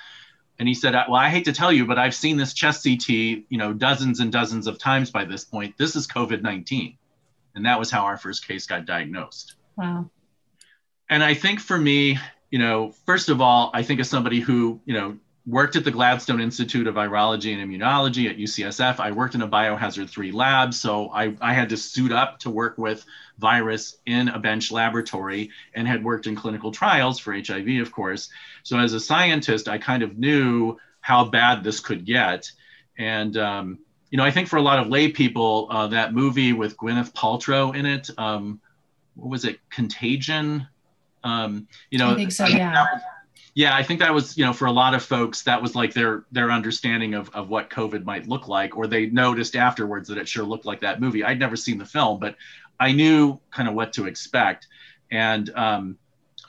And 0.58 0.68
he 0.68 0.74
said 0.74 0.94
well 0.94 1.16
i 1.16 1.30
hate 1.30 1.46
to 1.46 1.54
tell 1.54 1.72
you 1.72 1.86
but 1.86 2.00
i've 2.00 2.16
seen 2.16 2.38
this 2.38 2.54
chest 2.54 2.84
ct 2.84 3.10
you 3.10 3.58
know 3.58 3.74
dozens 3.74 4.20
and 4.20 4.32
dozens 4.32 4.68
of 4.68 4.78
times 4.78 5.12
by 5.12 5.26
this 5.26 5.44
point. 5.44 5.78
This 5.78 5.96
is 5.96 6.08
covid-19 6.08 6.98
and 7.56 7.66
that 7.66 7.80
was 7.80 7.90
how 7.90 8.04
our 8.04 8.18
first 8.18 8.48
case 8.48 8.66
got 8.66 8.86
diagnosed. 8.86 9.56
Wow. 9.78 10.10
And 11.10 11.24
i 11.24 11.34
think 11.34 11.60
for 11.60 11.78
me 11.78 12.18
you 12.56 12.60
know, 12.60 12.94
first 13.06 13.28
of 13.28 13.42
all, 13.42 13.70
I 13.74 13.84
think 13.84 14.00
as 14.00 14.10
somebody 14.10 14.40
who, 14.40 14.80
you 14.86 14.94
know, 14.94 15.18
worked 15.46 15.76
at 15.76 15.84
the 15.84 15.92
Gladstone 15.92 16.40
Institute 16.40 16.88
of 16.88 16.96
Virology 16.96 17.54
and 17.54 17.70
Immunology 17.70 18.30
at 18.30 18.38
UCSF. 18.38 18.98
I 18.98 19.12
worked 19.12 19.36
in 19.36 19.42
a 19.42 19.48
biohazard 19.48 20.10
3 20.10 20.32
lab, 20.32 20.74
so 20.74 21.10
I, 21.10 21.36
I 21.42 21.54
had 21.54 21.68
to 21.68 21.76
suit 21.76 22.14
up 22.14 22.40
to 22.40 22.50
work 22.50 22.78
with 22.78 23.06
virus 23.40 23.98
in 24.06 24.30
a 24.30 24.40
bench 24.40 24.72
laboratory 24.72 25.52
and 25.74 25.86
had 25.86 26.02
worked 26.02 26.28
in 26.28 26.36
clinical 26.38 26.72
trials 26.72 27.20
for 27.20 27.34
HIV, 27.34 27.82
of 27.82 27.92
course. 27.92 28.30
So 28.64 28.80
as 28.80 28.94
a 28.94 29.02
scientist, 29.02 29.68
I 29.68 29.78
kind 29.78 30.02
of 30.02 30.18
knew 30.18 30.78
how 31.02 31.26
bad 31.26 31.62
this 31.62 31.82
could 31.82 32.06
get. 32.06 32.50
And, 32.98 33.36
um, 33.36 33.80
you 34.12 34.18
know, 34.18 34.24
I 34.24 34.32
think 34.32 34.48
for 34.48 34.56
a 34.56 34.62
lot 34.62 34.80
of 34.80 34.88
lay 34.88 35.12
people, 35.12 35.68
uh, 35.70 35.88
that 35.88 36.14
movie 36.14 36.54
with 36.54 36.78
Gwyneth 36.78 37.12
Paltrow 37.12 37.76
in 37.76 37.86
it, 37.86 38.10
um, 38.18 38.62
what 39.16 39.30
was 39.30 39.44
it, 39.44 39.60
Contagion? 39.70 40.70
Um, 41.26 41.68
you 41.90 41.98
know, 41.98 42.12
I 42.12 42.16
think 42.16 42.32
so. 42.32 42.46
Yeah. 42.46 42.86
Was, 42.94 43.02
yeah, 43.56 43.76
I 43.76 43.84
think 43.84 44.00
that 44.02 44.14
was, 44.14 44.38
you 44.38 44.46
know, 44.46 44.54
for 44.54 44.66
a 44.66 44.72
lot 44.72 44.94
of 44.94 45.02
folks, 45.02 45.44
that 45.44 45.62
was 45.62 45.76
like 45.76 45.94
their 45.94 46.26
their 46.32 46.52
understanding 46.52 47.14
of, 47.14 47.30
of 47.34 47.50
what 47.50 47.70
COVID 47.70 48.04
might 48.04 48.28
look 48.28 48.48
like, 48.48 48.78
or 48.78 48.86
they 48.86 49.08
noticed 49.08 49.56
afterwards 49.56 50.10
that 50.10 50.18
it 50.18 50.28
sure 50.28 50.44
looked 50.44 50.66
like 50.66 50.82
that 50.82 51.02
movie. 51.02 51.24
I'd 51.24 51.40
never 51.40 51.56
seen 51.56 51.78
the 51.78 51.86
film, 51.86 52.20
but 52.20 52.36
I 52.80 52.92
knew 52.92 53.40
kind 53.52 53.68
of 53.68 53.74
what 53.74 53.94
to 53.94 54.08
expect. 54.08 54.68
And 55.10 55.50
um, 55.56 55.98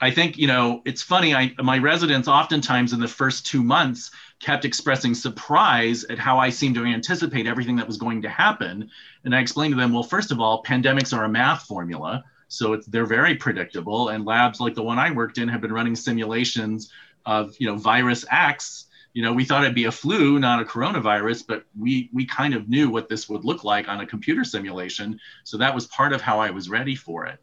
I 0.01 0.11
think, 0.11 0.37
you 0.37 0.47
know, 0.47 0.81
it's 0.85 1.01
funny. 1.01 1.33
I 1.33 1.53
my 1.59 1.77
residents 1.77 2.27
oftentimes 2.27 2.93
in 2.93 2.99
the 2.99 3.07
first 3.07 3.45
two 3.45 3.63
months 3.63 4.11
kept 4.39 4.65
expressing 4.65 5.15
surprise 5.15 6.03
at 6.03 6.19
how 6.19 6.37
I 6.37 6.49
seemed 6.49 6.75
to 6.75 6.83
anticipate 6.83 7.47
everything 7.47 7.77
that 7.77 7.87
was 7.87 7.97
going 7.97 8.21
to 8.23 8.29
happen. 8.29 8.91
And 9.23 9.33
I 9.33 9.39
explained 9.39 9.73
to 9.73 9.79
them, 9.79 9.93
well, 9.93 10.03
first 10.03 10.31
of 10.31 10.39
all, 10.39 10.61
pandemics 10.61 11.17
are 11.17 11.23
a 11.23 11.29
math 11.29 11.63
formula. 11.63 12.23
So 12.47 12.73
it's, 12.73 12.85
they're 12.87 13.05
very 13.05 13.35
predictable. 13.35 14.09
And 14.09 14.25
labs 14.25 14.59
like 14.59 14.75
the 14.75 14.83
one 14.83 14.99
I 14.99 15.11
worked 15.11 15.37
in 15.37 15.47
have 15.47 15.61
been 15.61 15.73
running 15.73 15.95
simulations 15.95 16.91
of 17.25 17.55
you 17.59 17.67
know 17.67 17.75
virus 17.75 18.25
X, 18.31 18.85
you 19.13 19.21
know 19.21 19.33
we 19.33 19.43
thought 19.43 19.63
it'd 19.63 19.75
be 19.75 19.85
a 19.85 19.91
flu, 19.91 20.39
not 20.39 20.61
a 20.61 20.65
coronavirus, 20.65 21.45
but 21.47 21.65
we 21.77 22.09
we 22.13 22.25
kind 22.25 22.53
of 22.53 22.69
knew 22.69 22.89
what 22.89 23.09
this 23.09 23.27
would 23.27 23.43
look 23.43 23.63
like 23.63 23.87
on 23.89 23.99
a 23.99 24.05
computer 24.05 24.43
simulation. 24.43 25.19
So 25.43 25.57
that 25.57 25.75
was 25.75 25.87
part 25.87 26.13
of 26.13 26.21
how 26.21 26.39
I 26.39 26.51
was 26.51 26.69
ready 26.69 26.95
for 26.95 27.25
it. 27.25 27.39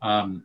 Um, 0.00 0.44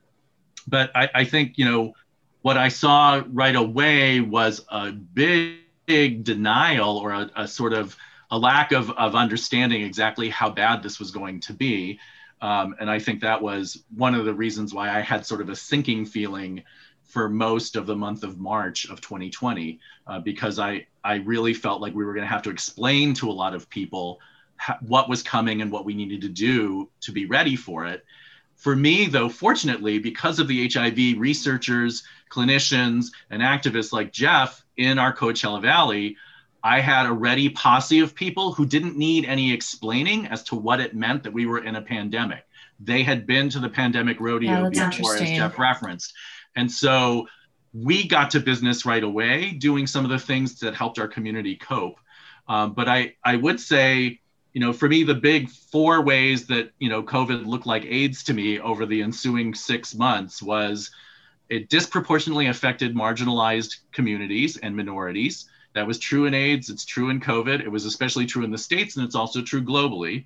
but 0.68 0.92
I, 0.96 1.10
I 1.16 1.24
think 1.24 1.58
you 1.58 1.66
know 1.66 1.94
what 2.42 2.58
I 2.58 2.70
saw 2.70 3.24
right 3.28 3.56
away 3.56 4.20
was 4.20 4.66
a 4.70 4.92
big, 4.92 5.60
big 5.86 6.24
denial 6.24 6.98
or 6.98 7.12
a, 7.12 7.32
a 7.36 7.48
sort 7.48 7.74
of 7.74 7.96
a 8.32 8.38
lack 8.38 8.72
of, 8.72 8.90
of 8.92 9.14
understanding 9.14 9.84
exactly 9.84 10.30
how 10.30 10.50
bad 10.50 10.82
this 10.82 11.00
was 11.00 11.12
going 11.12 11.42
to 11.42 11.54
be. 11.54 12.00
Um, 12.42 12.76
and 12.80 12.90
I 12.90 13.00
think 13.00 13.22
that 13.22 13.42
was 13.42 13.84
one 13.96 14.16
of 14.16 14.26
the 14.26 14.34
reasons 14.34 14.74
why 14.74 14.90
I 14.90 15.02
had 15.02 15.26
sort 15.26 15.42
of 15.42 15.50
a 15.50 15.56
sinking 15.56 16.06
feeling 16.06 16.64
for 17.04 17.30
most 17.30 17.76
of 17.76 17.86
the 17.86 17.96
month 17.96 18.24
of 18.24 18.40
March 18.40 18.86
of 18.86 19.02
2020, 19.02 19.80
uh, 20.08 20.20
because 20.20 20.60
I, 20.60 20.88
I 21.04 21.16
really 21.16 21.54
felt 21.54 21.82
like 21.82 21.94
we 21.94 22.06
were 22.06 22.14
going 22.14 22.26
to 22.26 22.32
have 22.34 22.42
to 22.44 22.50
explain 22.50 23.14
to 23.16 23.30
a 23.30 23.34
lot 23.34 23.54
of 23.54 23.70
people 23.70 24.20
ha- 24.58 24.80
what 24.82 25.10
was 25.10 25.22
coming 25.22 25.62
and 25.62 25.72
what 25.72 25.86
we 25.86 25.94
needed 25.94 26.22
to 26.22 26.30
do 26.30 26.90
to 27.02 27.12
be 27.12 27.26
ready 27.26 27.56
for 27.56 27.86
it. 27.86 28.06
For 28.56 28.76
me, 28.76 29.08
though, 29.08 29.28
fortunately, 29.28 30.00
because 30.00 30.40
of 30.40 30.48
the 30.48 30.70
HIV 30.70 31.20
researchers, 31.20 32.04
clinicians, 32.30 33.08
and 33.30 33.42
activists 33.42 33.92
like 33.92 34.14
Jeff 34.14 34.64
in 34.78 34.98
our 34.98 35.14
Coachella 35.14 35.62
Valley, 35.62 36.16
I 36.64 36.80
had 36.80 37.06
a 37.06 37.12
ready 37.12 37.50
posse 37.50 38.00
of 38.00 38.14
people 38.14 38.54
who 38.54 38.66
didn't 38.66 38.98
need 38.98 39.26
any 39.26 39.52
explaining 39.52 40.28
as 40.28 40.44
to 40.44 40.56
what 40.56 40.80
it 40.80 40.96
meant 40.96 41.24
that 41.24 41.34
we 41.34 41.46
were 41.46 41.64
in 41.64 41.76
a 41.76 41.82
pandemic. 41.82 42.46
They 42.80 43.04
had 43.04 43.26
been 43.26 43.50
to 43.50 43.60
the 43.60 43.70
pandemic 43.70 44.20
rodeo 44.20 44.70
yeah, 44.72 44.90
before, 44.90 45.16
as 45.16 45.30
Jeff 45.30 45.58
referenced. 45.58 46.14
And 46.56 46.72
so 46.72 47.28
we 47.74 48.08
got 48.08 48.32
to 48.32 48.40
business 48.40 48.86
right 48.86 49.04
away, 49.04 49.52
doing 49.52 49.88
some 49.88 50.04
of 50.04 50.12
the 50.12 50.20
things 50.20 50.60
that 50.60 50.76
helped 50.76 51.00
our 51.00 51.08
community 51.08 51.56
cope. 51.56 52.00
Um, 52.48 52.74
but 52.74 52.88
I, 52.88 53.16
I 53.24 53.38
would 53.38 53.60
say, 53.60 54.20
you 54.54 54.60
know, 54.60 54.74
for 54.74 54.90
me, 54.90 55.04
the 55.04 55.16
big 55.16 55.50
four 55.50 56.02
ways 56.02 56.48
that, 56.48 56.72
you 56.80 56.90
know, 56.90 57.02
COVID 57.02 57.46
looked 57.46 57.66
like 57.66 57.86
AIDS 57.86 58.24
to 58.26 58.34
me 58.34 58.60
over 58.60 58.86
the 58.86 59.02
ensuing 59.02 59.54
six 59.54 59.96
months 59.96 60.42
was 60.42 60.92
it 61.50 61.70
disproportionately 61.70 62.48
affected 62.48 62.96
marginalized 62.96 63.78
communities 63.94 64.58
and 64.58 64.76
minorities. 64.76 65.50
That 65.74 65.88
was 65.88 66.00
true 66.00 66.26
in 66.26 66.34
AIDS, 66.34 66.70
it's 66.70 66.86
true 66.86 67.10
in 67.10 67.20
COVID, 67.20 67.62
it 67.62 67.70
was 67.70 67.86
especially 67.86 68.26
true 68.26 68.44
in 68.44 68.52
the 68.52 68.58
States, 68.58 68.98
and 68.98 69.06
it's 69.06 69.16
also 69.16 69.42
true 69.42 69.64
globally. 69.64 70.26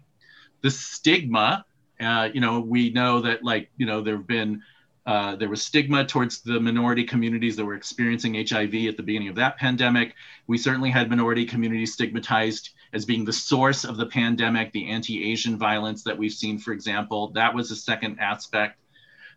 The 0.62 0.72
stigma, 0.72 1.66
uh, 2.00 2.30
you 2.34 2.42
know, 2.42 2.60
we 2.60 2.90
know 2.90 3.22
that, 3.22 3.44
like, 3.44 3.70
you 3.78 3.86
know, 3.86 4.02
there 4.02 4.18
have 4.18 4.28
been 4.28 4.64
uh, 5.06 5.36
there 5.36 5.50
was 5.50 5.62
stigma 5.62 6.04
towards 6.04 6.42
the 6.42 6.60
minority 6.60 7.04
communities 7.04 7.56
that 7.56 7.66
were 7.66 7.76
experiencing 7.76 8.34
HIV 8.34 8.74
at 8.88 8.98
the 8.98 9.04
beginning 9.04 9.28
of 9.28 9.36
that 9.36 9.58
pandemic. 9.58 10.16
We 10.48 10.58
certainly 10.58 10.90
had 10.90 11.12
minority 11.12 11.46
communities 11.46 11.94
stigmatized 11.94 12.72
as 12.92 13.06
being 13.06 13.24
the 13.24 13.34
source 13.34 13.84
of 13.84 13.98
the 13.98 14.08
pandemic, 14.08 14.72
the 14.72 14.90
anti 14.90 15.32
Asian 15.32 15.60
violence 15.60 16.04
that 16.04 16.18
we've 16.18 16.34
seen, 16.34 16.58
for 16.58 16.72
example. 16.72 17.28
That 17.36 17.54
was 17.54 17.70
a 17.70 17.76
second 17.76 18.20
aspect. 18.20 18.80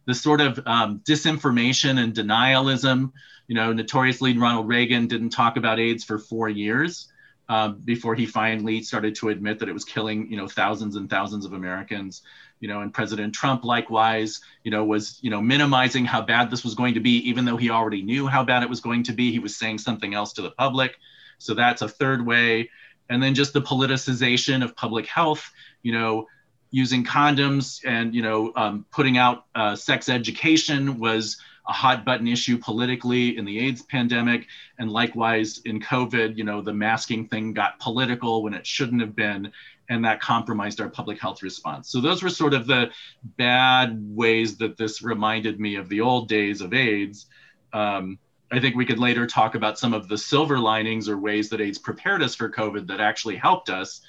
The 0.06 0.14
sort 0.14 0.40
of 0.40 0.58
um, 0.66 1.00
disinformation 1.00 2.02
and 2.02 2.14
denialism 2.14 3.12
you 3.48 3.54
know, 3.54 3.72
notoriously 3.72 4.36
Ronald 4.36 4.68
Reagan 4.68 5.08
didn't 5.08 5.30
talk 5.30 5.56
about 5.56 5.80
AIDS 5.80 6.04
for 6.04 6.18
four 6.18 6.48
years 6.48 7.08
um, 7.48 7.80
before 7.84 8.14
he 8.14 8.26
finally 8.26 8.82
started 8.82 9.14
to 9.16 9.30
admit 9.30 9.58
that 9.58 9.68
it 9.68 9.72
was 9.72 9.84
killing, 9.84 10.30
you 10.30 10.36
know, 10.36 10.46
thousands 10.46 10.96
and 10.96 11.08
thousands 11.08 11.44
of 11.44 11.54
Americans. 11.54 12.22
You 12.60 12.68
know, 12.68 12.80
and 12.80 12.92
President 12.92 13.34
Trump 13.34 13.64
likewise, 13.64 14.40
you 14.64 14.70
know, 14.70 14.84
was 14.84 15.18
you 15.22 15.30
know 15.30 15.40
minimizing 15.40 16.04
how 16.04 16.20
bad 16.20 16.50
this 16.50 16.64
was 16.64 16.74
going 16.74 16.94
to 16.94 17.00
be, 17.00 17.18
even 17.28 17.44
though 17.44 17.56
he 17.56 17.70
already 17.70 18.02
knew 18.02 18.26
how 18.26 18.44
bad 18.44 18.62
it 18.62 18.68
was 18.68 18.80
going 18.80 19.04
to 19.04 19.12
be. 19.12 19.30
He 19.30 19.38
was 19.38 19.56
saying 19.56 19.78
something 19.78 20.12
else 20.12 20.32
to 20.34 20.42
the 20.42 20.50
public. 20.50 20.96
So 21.38 21.54
that's 21.54 21.82
a 21.82 21.88
third 21.88 22.26
way. 22.26 22.70
And 23.08 23.22
then 23.22 23.34
just 23.34 23.52
the 23.52 23.62
politicization 23.62 24.62
of 24.62 24.76
public 24.76 25.06
health. 25.06 25.50
You 25.82 25.92
know, 25.92 26.26
using 26.70 27.04
condoms 27.04 27.80
and 27.86 28.14
you 28.14 28.22
know 28.22 28.52
um, 28.56 28.84
putting 28.90 29.16
out 29.16 29.46
uh, 29.54 29.74
sex 29.76 30.08
education 30.08 30.98
was 30.98 31.38
a 31.68 31.72
hot 31.72 32.04
button 32.04 32.26
issue 32.26 32.56
politically 32.56 33.36
in 33.36 33.44
the 33.44 33.58
AIDS 33.60 33.82
pandemic. 33.82 34.46
And 34.78 34.90
likewise 34.90 35.58
in 35.66 35.80
COVID, 35.80 36.36
you 36.36 36.44
know, 36.44 36.62
the 36.62 36.72
masking 36.72 37.28
thing 37.28 37.52
got 37.52 37.78
political 37.78 38.42
when 38.42 38.54
it 38.54 38.66
shouldn't 38.66 39.02
have 39.02 39.14
been. 39.14 39.52
And 39.90 40.04
that 40.04 40.20
compromised 40.20 40.80
our 40.80 40.88
public 40.88 41.20
health 41.20 41.42
response. 41.42 41.90
So 41.90 42.00
those 42.00 42.22
were 42.22 42.30
sort 42.30 42.54
of 42.54 42.66
the 42.66 42.90
bad 43.22 43.98
ways 44.02 44.56
that 44.58 44.76
this 44.76 45.02
reminded 45.02 45.60
me 45.60 45.76
of 45.76 45.88
the 45.88 46.00
old 46.00 46.28
days 46.28 46.60
of 46.60 46.72
AIDS. 46.72 47.26
Um, 47.72 48.18
I 48.50 48.60
think 48.60 48.76
we 48.76 48.86
could 48.86 48.98
later 48.98 49.26
talk 49.26 49.54
about 49.54 49.78
some 49.78 49.92
of 49.92 50.08
the 50.08 50.16
silver 50.16 50.58
linings 50.58 51.08
or 51.08 51.18
ways 51.18 51.50
that 51.50 51.60
AIDS 51.60 51.78
prepared 51.78 52.22
us 52.22 52.34
for 52.34 52.50
COVID 52.50 52.86
that 52.88 53.00
actually 53.00 53.36
helped 53.36 53.68
us. 53.68 54.00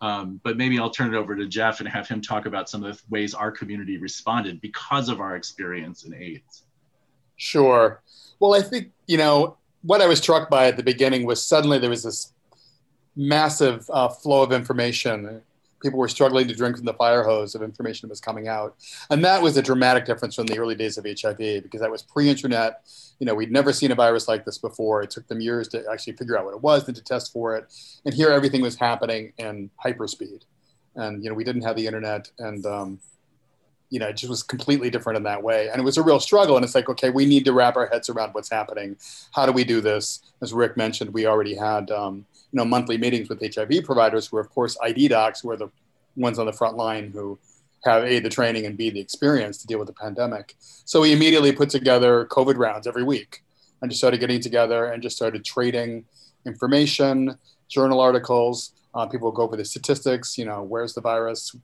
Um, 0.00 0.40
but 0.42 0.56
maybe 0.56 0.78
I'll 0.78 0.90
turn 0.90 1.14
it 1.14 1.16
over 1.16 1.36
to 1.36 1.46
Jeff 1.46 1.80
and 1.80 1.88
have 1.88 2.08
him 2.08 2.22
talk 2.22 2.46
about 2.46 2.68
some 2.68 2.82
of 2.84 2.96
the 2.96 3.02
ways 3.10 3.34
our 3.34 3.52
community 3.52 3.98
responded 3.98 4.60
because 4.60 5.08
of 5.08 5.20
our 5.20 5.36
experience 5.36 6.04
in 6.04 6.14
AIDS. 6.14 6.64
Sure. 7.42 8.00
Well, 8.38 8.54
I 8.54 8.62
think, 8.62 8.92
you 9.08 9.18
know, 9.18 9.56
what 9.82 10.00
I 10.00 10.06
was 10.06 10.20
struck 10.20 10.48
by 10.48 10.68
at 10.68 10.76
the 10.76 10.82
beginning 10.84 11.26
was 11.26 11.44
suddenly 11.44 11.76
there 11.80 11.90
was 11.90 12.04
this 12.04 12.32
massive 13.16 13.90
uh, 13.92 14.08
flow 14.08 14.44
of 14.44 14.52
information. 14.52 15.42
People 15.82 15.98
were 15.98 16.06
struggling 16.06 16.46
to 16.46 16.54
drink 16.54 16.76
from 16.76 16.84
the 16.84 16.94
fire 16.94 17.24
hose 17.24 17.56
of 17.56 17.62
information 17.62 18.06
that 18.06 18.12
was 18.12 18.20
coming 18.20 18.46
out. 18.46 18.76
And 19.10 19.24
that 19.24 19.42
was 19.42 19.56
a 19.56 19.62
dramatic 19.62 20.04
difference 20.04 20.36
from 20.36 20.46
the 20.46 20.56
early 20.56 20.76
days 20.76 20.98
of 20.98 21.04
HIV 21.04 21.64
because 21.64 21.80
that 21.80 21.90
was 21.90 22.02
pre 22.02 22.30
internet. 22.30 22.82
You 23.18 23.26
know, 23.26 23.34
we'd 23.34 23.50
never 23.50 23.72
seen 23.72 23.90
a 23.90 23.96
virus 23.96 24.28
like 24.28 24.44
this 24.44 24.58
before. 24.58 25.02
It 25.02 25.10
took 25.10 25.26
them 25.26 25.40
years 25.40 25.66
to 25.68 25.84
actually 25.92 26.12
figure 26.12 26.38
out 26.38 26.44
what 26.44 26.54
it 26.54 26.62
was 26.62 26.86
and 26.86 26.94
to 26.94 27.02
test 27.02 27.32
for 27.32 27.56
it. 27.56 27.64
And 28.04 28.14
here 28.14 28.30
everything 28.30 28.62
was 28.62 28.76
happening 28.76 29.32
in 29.38 29.68
hyperspeed. 29.84 30.42
And, 30.94 31.24
you 31.24 31.28
know, 31.28 31.34
we 31.34 31.42
didn't 31.42 31.62
have 31.62 31.74
the 31.74 31.88
internet. 31.88 32.30
And, 32.38 32.64
um, 32.66 33.00
you 33.92 33.98
know, 33.98 34.08
it 34.08 34.16
just 34.16 34.30
was 34.30 34.42
completely 34.42 34.88
different 34.88 35.18
in 35.18 35.22
that 35.24 35.42
way. 35.42 35.68
And 35.68 35.78
it 35.78 35.84
was 35.84 35.98
a 35.98 36.02
real 36.02 36.18
struggle. 36.18 36.56
And 36.56 36.64
it's 36.64 36.74
like, 36.74 36.88
okay, 36.88 37.10
we 37.10 37.26
need 37.26 37.44
to 37.44 37.52
wrap 37.52 37.76
our 37.76 37.88
heads 37.88 38.08
around 38.08 38.30
what's 38.32 38.50
happening. 38.50 38.96
How 39.32 39.44
do 39.44 39.52
we 39.52 39.64
do 39.64 39.82
this? 39.82 40.22
As 40.40 40.54
Rick 40.54 40.78
mentioned, 40.78 41.12
we 41.12 41.26
already 41.26 41.54
had, 41.54 41.90
um, 41.90 42.24
you 42.52 42.56
know, 42.56 42.64
monthly 42.64 42.96
meetings 42.96 43.28
with 43.28 43.42
HIV 43.54 43.84
providers 43.84 44.26
who 44.26 44.38
are, 44.38 44.40
of 44.40 44.48
course, 44.48 44.78
ID 44.82 45.08
docs, 45.08 45.42
who 45.42 45.50
are 45.50 45.58
the 45.58 45.68
ones 46.16 46.38
on 46.38 46.46
the 46.46 46.54
front 46.54 46.78
line 46.78 47.10
who 47.12 47.38
have 47.84 48.04
A, 48.04 48.18
the 48.18 48.30
training 48.30 48.64
and 48.64 48.78
B, 48.78 48.88
the 48.88 48.98
experience 48.98 49.58
to 49.58 49.66
deal 49.66 49.78
with 49.78 49.88
the 49.88 49.94
pandemic. 49.94 50.54
So 50.86 51.02
we 51.02 51.12
immediately 51.12 51.52
put 51.52 51.68
together 51.68 52.24
COVID 52.30 52.56
rounds 52.56 52.86
every 52.86 53.04
week 53.04 53.42
and 53.82 53.90
just 53.90 54.00
started 54.00 54.20
getting 54.20 54.40
together 54.40 54.86
and 54.86 55.02
just 55.02 55.16
started 55.16 55.44
trading 55.44 56.06
information, 56.46 57.36
journal 57.68 58.00
articles. 58.00 58.72
Uh, 58.94 59.04
people 59.04 59.30
go 59.32 59.42
over 59.42 59.56
the 59.56 59.66
statistics, 59.66 60.38
you 60.38 60.46
know, 60.46 60.62
where's 60.62 60.94
the 60.94 61.02
virus, 61.02 61.54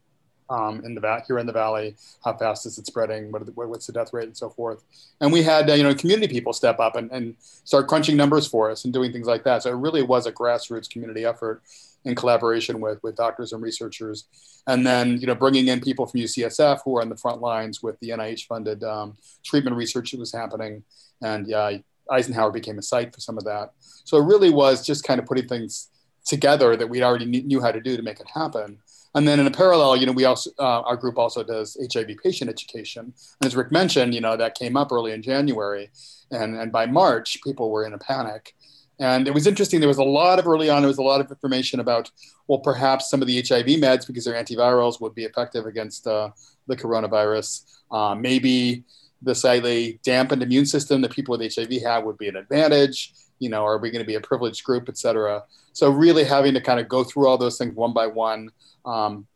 um, 0.50 0.84
in 0.84 0.94
the 0.94 1.24
here 1.26 1.38
in 1.38 1.46
the 1.46 1.52
valley. 1.52 1.96
How 2.24 2.34
fast 2.34 2.66
is 2.66 2.78
it 2.78 2.86
spreading? 2.86 3.30
What 3.30 3.44
the, 3.44 3.52
what's 3.52 3.86
the 3.86 3.92
death 3.92 4.12
rate 4.12 4.26
and 4.26 4.36
so 4.36 4.50
forth? 4.50 4.82
And 5.20 5.32
we 5.32 5.42
had 5.42 5.68
uh, 5.68 5.74
you 5.74 5.82
know 5.82 5.94
community 5.94 6.32
people 6.32 6.52
step 6.52 6.80
up 6.80 6.96
and, 6.96 7.10
and 7.10 7.34
start 7.40 7.88
crunching 7.88 8.16
numbers 8.16 8.46
for 8.46 8.70
us 8.70 8.84
and 8.84 8.92
doing 8.92 9.12
things 9.12 9.26
like 9.26 9.44
that. 9.44 9.62
So 9.62 9.70
it 9.70 9.76
really 9.76 10.02
was 10.02 10.26
a 10.26 10.32
grassroots 10.32 10.90
community 10.90 11.24
effort 11.24 11.62
in 12.04 12.14
collaboration 12.14 12.80
with 12.80 13.02
with 13.02 13.16
doctors 13.16 13.52
and 13.52 13.62
researchers, 13.62 14.26
and 14.66 14.86
then 14.86 15.18
you 15.20 15.26
know 15.26 15.34
bringing 15.34 15.68
in 15.68 15.80
people 15.80 16.06
from 16.06 16.20
UCSF 16.20 16.80
who 16.84 16.96
are 16.96 17.02
on 17.02 17.08
the 17.08 17.16
front 17.16 17.40
lines 17.40 17.82
with 17.82 17.98
the 18.00 18.10
NIH 18.10 18.46
funded 18.46 18.82
um, 18.84 19.16
treatment 19.44 19.76
research 19.76 20.12
that 20.12 20.20
was 20.20 20.32
happening, 20.32 20.82
and 21.22 21.46
yeah, 21.46 21.78
Eisenhower 22.10 22.50
became 22.50 22.78
a 22.78 22.82
site 22.82 23.14
for 23.14 23.20
some 23.20 23.38
of 23.38 23.44
that. 23.44 23.72
So 24.04 24.16
it 24.16 24.24
really 24.24 24.50
was 24.50 24.86
just 24.86 25.04
kind 25.04 25.20
of 25.20 25.26
putting 25.26 25.48
things 25.48 25.88
together 26.24 26.76
that 26.76 26.88
we 26.88 27.02
already 27.02 27.24
knew 27.24 27.60
how 27.60 27.72
to 27.72 27.80
do 27.80 27.96
to 27.96 28.02
make 28.02 28.20
it 28.20 28.28
happen. 28.32 28.78
And 29.14 29.26
then 29.26 29.40
in 29.40 29.46
a 29.46 29.50
parallel, 29.50 29.96
you 29.96 30.06
know, 30.06 30.12
we 30.12 30.24
also 30.24 30.50
uh, 30.58 30.82
our 30.82 30.96
group 30.96 31.18
also 31.18 31.42
does 31.42 31.76
HIV 31.92 32.16
patient 32.22 32.50
education. 32.50 33.04
And 33.40 33.46
as 33.46 33.56
Rick 33.56 33.72
mentioned, 33.72 34.14
you 34.14 34.20
know, 34.20 34.36
that 34.36 34.54
came 34.54 34.76
up 34.76 34.92
early 34.92 35.12
in 35.12 35.22
January, 35.22 35.90
and 36.30 36.56
and 36.56 36.70
by 36.70 36.86
March, 36.86 37.38
people 37.42 37.70
were 37.70 37.86
in 37.86 37.94
a 37.94 37.98
panic. 37.98 38.54
And 39.00 39.28
it 39.28 39.34
was 39.34 39.46
interesting. 39.46 39.78
There 39.78 39.88
was 39.88 39.98
a 39.98 40.04
lot 40.04 40.38
of 40.38 40.46
early 40.46 40.68
on. 40.68 40.82
There 40.82 40.88
was 40.88 40.98
a 40.98 41.02
lot 41.02 41.20
of 41.20 41.30
information 41.30 41.80
about 41.80 42.10
well, 42.48 42.58
perhaps 42.58 43.10
some 43.10 43.20
of 43.22 43.28
the 43.28 43.40
HIV 43.40 43.66
meds 43.66 44.06
because 44.06 44.24
they're 44.24 44.42
antivirals 44.42 45.00
would 45.00 45.14
be 45.14 45.24
effective 45.24 45.66
against 45.66 46.06
uh, 46.06 46.30
the 46.66 46.76
coronavirus. 46.76 47.64
Uh, 47.90 48.14
maybe 48.14 48.84
the 49.22 49.34
slightly 49.34 49.98
dampened 50.04 50.42
immune 50.42 50.66
system 50.66 51.00
that 51.02 51.12
people 51.12 51.36
with 51.36 51.54
HIV 51.54 51.82
have 51.82 52.04
would 52.04 52.18
be 52.18 52.28
an 52.28 52.36
advantage. 52.36 53.12
You 53.38 53.50
know, 53.50 53.64
are 53.64 53.78
we 53.78 53.90
going 53.90 54.02
to 54.02 54.06
be 54.06 54.16
a 54.16 54.20
privileged 54.20 54.64
group, 54.64 54.88
et 54.88 54.98
cetera? 54.98 55.44
So 55.72 55.90
really 55.90 56.24
having 56.24 56.54
to 56.54 56.60
kind 56.60 56.80
of 56.80 56.88
go 56.88 57.04
through 57.04 57.28
all 57.28 57.38
those 57.38 57.58
things 57.58 57.74
one 57.74 57.92
by 57.92 58.06
one 58.06 58.50
um, 58.84 59.26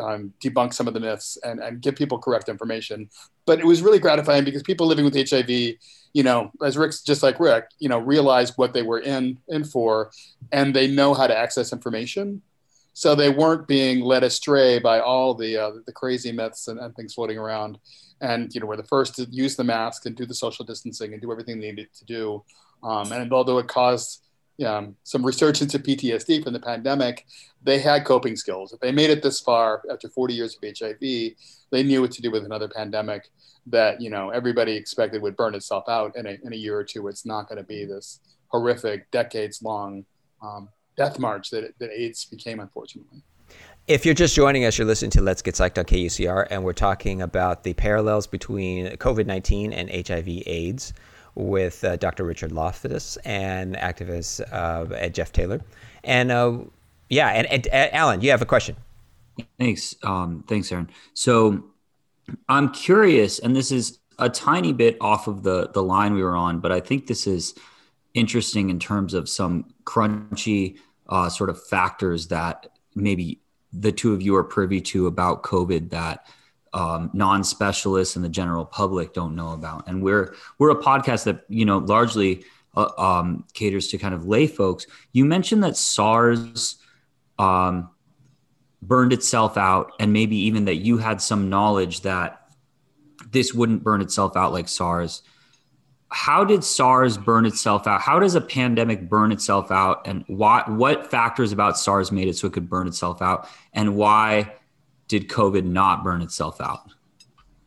um, 0.00 0.32
debunk 0.42 0.74
some 0.74 0.88
of 0.88 0.94
the 0.94 1.00
myths 1.00 1.38
and, 1.44 1.60
and 1.60 1.80
give 1.80 1.96
people 1.96 2.18
correct 2.18 2.48
information. 2.48 3.08
But 3.46 3.58
it 3.60 3.66
was 3.66 3.82
really 3.82 3.98
gratifying 3.98 4.44
because 4.44 4.62
people 4.62 4.86
living 4.86 5.04
with 5.04 5.14
HIV, 5.14 5.48
you 5.48 6.22
know, 6.22 6.50
as 6.62 6.76
Rick's 6.76 7.02
just 7.02 7.22
like 7.22 7.40
Rick, 7.40 7.66
you 7.78 7.88
know, 7.88 7.98
realized 7.98 8.54
what 8.56 8.74
they 8.74 8.82
were 8.82 9.00
in 9.00 9.38
in 9.48 9.64
for, 9.64 10.10
and 10.52 10.74
they 10.74 10.88
know 10.88 11.14
how 11.14 11.26
to 11.26 11.36
access 11.36 11.72
information. 11.72 12.42
So 12.92 13.14
they 13.14 13.30
weren't 13.30 13.68
being 13.68 14.00
led 14.00 14.24
astray 14.24 14.80
by 14.80 15.00
all 15.00 15.34
the 15.34 15.56
uh, 15.56 15.72
the 15.86 15.92
crazy 15.92 16.32
myths 16.32 16.68
and, 16.68 16.78
and 16.80 16.94
things 16.94 17.14
floating 17.14 17.38
around. 17.38 17.78
And 18.20 18.52
you 18.52 18.60
know, 18.60 18.66
we're 18.66 18.76
the 18.76 18.82
first 18.82 19.14
to 19.16 19.28
use 19.30 19.54
the 19.54 19.64
mask 19.64 20.04
and 20.06 20.16
do 20.16 20.26
the 20.26 20.34
social 20.34 20.64
distancing 20.64 21.12
and 21.12 21.22
do 21.22 21.30
everything 21.30 21.60
they 21.60 21.70
needed 21.70 21.94
to 21.94 22.04
do 22.04 22.42
Um, 22.82 23.12
and 23.12 23.32
although 23.32 23.58
it 23.58 23.68
caused 23.68 24.22
um, 24.64 24.96
some 25.04 25.24
resurgence 25.24 25.74
of 25.74 25.82
PTSD 25.82 26.42
from 26.42 26.52
the 26.52 26.60
pandemic, 26.60 27.26
they 27.62 27.78
had 27.78 28.04
coping 28.04 28.36
skills. 28.36 28.72
If 28.72 28.80
they 28.80 28.92
made 28.92 29.10
it 29.10 29.22
this 29.22 29.40
far 29.40 29.82
after 29.90 30.08
40 30.08 30.34
years 30.34 30.56
of 30.56 30.78
HIV, 30.78 31.00
they 31.00 31.82
knew 31.82 32.00
what 32.00 32.12
to 32.12 32.22
do 32.22 32.30
with 32.30 32.44
another 32.44 32.68
pandemic 32.68 33.28
that 33.66 34.00
you 34.00 34.08
know 34.08 34.30
everybody 34.30 34.72
expected 34.72 35.20
would 35.20 35.36
burn 35.36 35.54
itself 35.54 35.84
out 35.88 36.16
in 36.16 36.26
a, 36.26 36.38
in 36.42 36.52
a 36.52 36.56
year 36.56 36.78
or 36.78 36.84
two. 36.84 37.08
It's 37.08 37.26
not 37.26 37.48
going 37.48 37.58
to 37.58 37.64
be 37.64 37.84
this 37.84 38.20
horrific, 38.48 39.10
decades 39.10 39.62
long 39.62 40.04
um, 40.42 40.68
death 40.96 41.18
march 41.18 41.50
that, 41.50 41.72
that 41.78 41.90
AIDS 41.90 42.24
became, 42.24 42.60
unfortunately. 42.60 43.22
If 43.86 44.04
you're 44.04 44.14
just 44.14 44.34
joining 44.34 44.64
us, 44.64 44.76
you're 44.76 44.86
listening 44.86 45.12
to 45.12 45.22
Let's 45.22 45.40
Get 45.40 45.54
Psyched 45.54 45.78
on 45.78 45.84
KUCR, 45.84 46.48
and 46.50 46.62
we're 46.62 46.74
talking 46.74 47.22
about 47.22 47.64
the 47.64 47.72
parallels 47.72 48.26
between 48.26 48.86
COVID 48.96 49.26
19 49.26 49.72
and 49.72 49.90
HIV 49.90 50.28
AIDS 50.46 50.92
with 51.38 51.84
uh, 51.84 51.96
Dr. 51.96 52.24
Richard 52.24 52.52
Loftus 52.52 53.16
and 53.18 53.76
activist 53.76 54.42
uh, 54.52 55.08
Jeff 55.08 55.32
Taylor. 55.32 55.60
And 56.02 56.30
uh, 56.32 56.58
yeah, 57.08 57.28
and, 57.28 57.46
and, 57.46 57.66
and, 57.68 57.94
Alan, 57.94 58.20
you 58.20 58.30
have 58.30 58.42
a 58.42 58.46
question. 58.46 58.76
Thanks. 59.58 59.94
Um, 60.02 60.44
thanks, 60.48 60.70
Aaron. 60.72 60.90
So 61.14 61.64
I'm 62.48 62.70
curious, 62.72 63.38
and 63.38 63.54
this 63.54 63.70
is 63.70 64.00
a 64.18 64.28
tiny 64.28 64.72
bit 64.72 64.96
off 65.00 65.28
of 65.28 65.44
the, 65.44 65.70
the 65.72 65.82
line 65.82 66.12
we 66.12 66.22
were 66.22 66.36
on, 66.36 66.58
but 66.58 66.72
I 66.72 66.80
think 66.80 67.06
this 67.06 67.26
is 67.26 67.54
interesting 68.14 68.68
in 68.68 68.80
terms 68.80 69.14
of 69.14 69.28
some 69.28 69.72
crunchy 69.84 70.76
uh, 71.08 71.28
sort 71.28 71.50
of 71.50 71.62
factors 71.66 72.26
that 72.28 72.66
maybe 72.96 73.40
the 73.72 73.92
two 73.92 74.12
of 74.12 74.20
you 74.20 74.34
are 74.34 74.44
privy 74.44 74.80
to 74.80 75.06
about 75.06 75.44
COVID 75.44 75.90
that 75.90 76.26
um, 76.72 77.10
non-specialists 77.12 78.16
and 78.16 78.24
the 78.24 78.28
general 78.28 78.64
public 78.64 79.14
don't 79.14 79.34
know 79.34 79.52
about. 79.52 79.88
And 79.88 80.02
we're 80.02 80.34
we're 80.58 80.70
a 80.70 80.82
podcast 80.82 81.24
that 81.24 81.44
you 81.48 81.64
know 81.64 81.78
largely 81.78 82.44
uh, 82.76 82.90
um, 82.98 83.44
caters 83.54 83.88
to 83.88 83.98
kind 83.98 84.14
of 84.14 84.26
lay 84.26 84.46
folks. 84.46 84.86
You 85.12 85.24
mentioned 85.24 85.62
that 85.64 85.76
SARS 85.76 86.76
um, 87.38 87.90
burned 88.82 89.12
itself 89.12 89.56
out, 89.56 89.92
and 89.98 90.12
maybe 90.12 90.36
even 90.36 90.66
that 90.66 90.76
you 90.76 90.98
had 90.98 91.20
some 91.20 91.48
knowledge 91.48 92.02
that 92.02 92.50
this 93.30 93.52
wouldn't 93.52 93.82
burn 93.82 94.00
itself 94.00 94.36
out 94.36 94.52
like 94.52 94.68
SARS 94.68 95.22
how 96.10 96.44
did 96.44 96.64
SARS 96.64 97.18
burn 97.18 97.44
itself 97.44 97.86
out? 97.86 98.00
How 98.00 98.18
does 98.18 98.34
a 98.34 98.40
pandemic 98.40 99.08
burn 99.08 99.30
itself 99.30 99.70
out? 99.70 100.06
And 100.06 100.24
why, 100.26 100.64
what 100.66 101.10
factors 101.10 101.52
about 101.52 101.78
SARS 101.78 102.10
made 102.10 102.28
it 102.28 102.36
so 102.36 102.46
it 102.46 102.54
could 102.54 102.68
burn 102.68 102.86
itself 102.88 103.20
out? 103.20 103.48
And 103.74 103.94
why 103.94 104.54
did 105.08 105.28
COVID 105.28 105.64
not 105.64 106.04
burn 106.04 106.22
itself 106.22 106.60
out? 106.60 106.90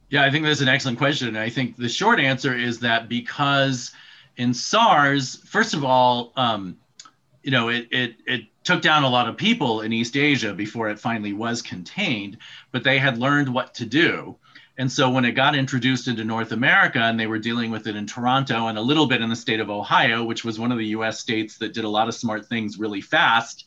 Yeah, 0.10 0.24
I 0.24 0.32
think 0.32 0.46
that's 0.46 0.62
an 0.62 0.68
excellent 0.68 0.98
question. 0.98 1.36
I 1.38 1.50
think 1.50 1.78
the 1.78 1.90
short 1.90 2.20
answer 2.20 2.56
is 2.56 2.80
that 2.80 3.10
because 3.10 3.92
in 4.38 4.54
SARS, 4.54 5.38
first 5.46 5.74
of 5.74 5.84
all, 5.84 6.34
um, 6.36 6.78
you 7.44 7.52
know, 7.52 7.70
it, 7.70 7.88
it, 7.92 8.16
it 8.26 8.42
took 8.64 8.82
down 8.82 9.04
a 9.04 9.10
lot 9.10 9.28
of 9.28 9.38
people 9.38 9.82
in 9.82 9.94
East 9.94 10.16
Asia 10.16 10.54
before 10.54 10.90
it 10.90 11.00
finally 11.00 11.34
was 11.34 11.62
contained, 11.62 12.38
but 12.72 12.84
they 12.84 13.00
had 13.00 13.18
learned 13.18 13.52
what 13.52 13.74
to 13.76 13.86
do. 13.86 14.36
And 14.78 14.92
so 14.92 15.10
when 15.10 15.26
it 15.26 15.32
got 15.32 15.56
introduced 15.56 16.08
into 16.08 16.24
North 16.24 16.52
America 16.52 17.00
and 17.00 17.20
they 17.20 17.28
were 17.28 17.40
dealing 17.40 17.72
with 17.72 17.88
it 17.88 17.96
in 17.96 18.08
Toronto 18.08 18.68
and 18.68 18.78
a 18.78 18.82
little 18.82 19.06
bit 19.06 19.22
in 19.22 19.30
the 19.30 19.36
state 19.36 19.60
of 19.60 19.70
Ohio, 19.70 20.24
which 20.24 20.44
was 20.44 20.60
one 20.60 20.72
of 20.72 20.78
the 20.78 20.88
US 20.88 21.20
states 21.20 21.58
that 21.58 21.74
did 21.74 21.84
a 21.84 21.90
lot 21.90 22.08
of 22.08 22.16
smart 22.16 22.48
things 22.48 22.80
really 22.80 23.02
fast 23.02 23.66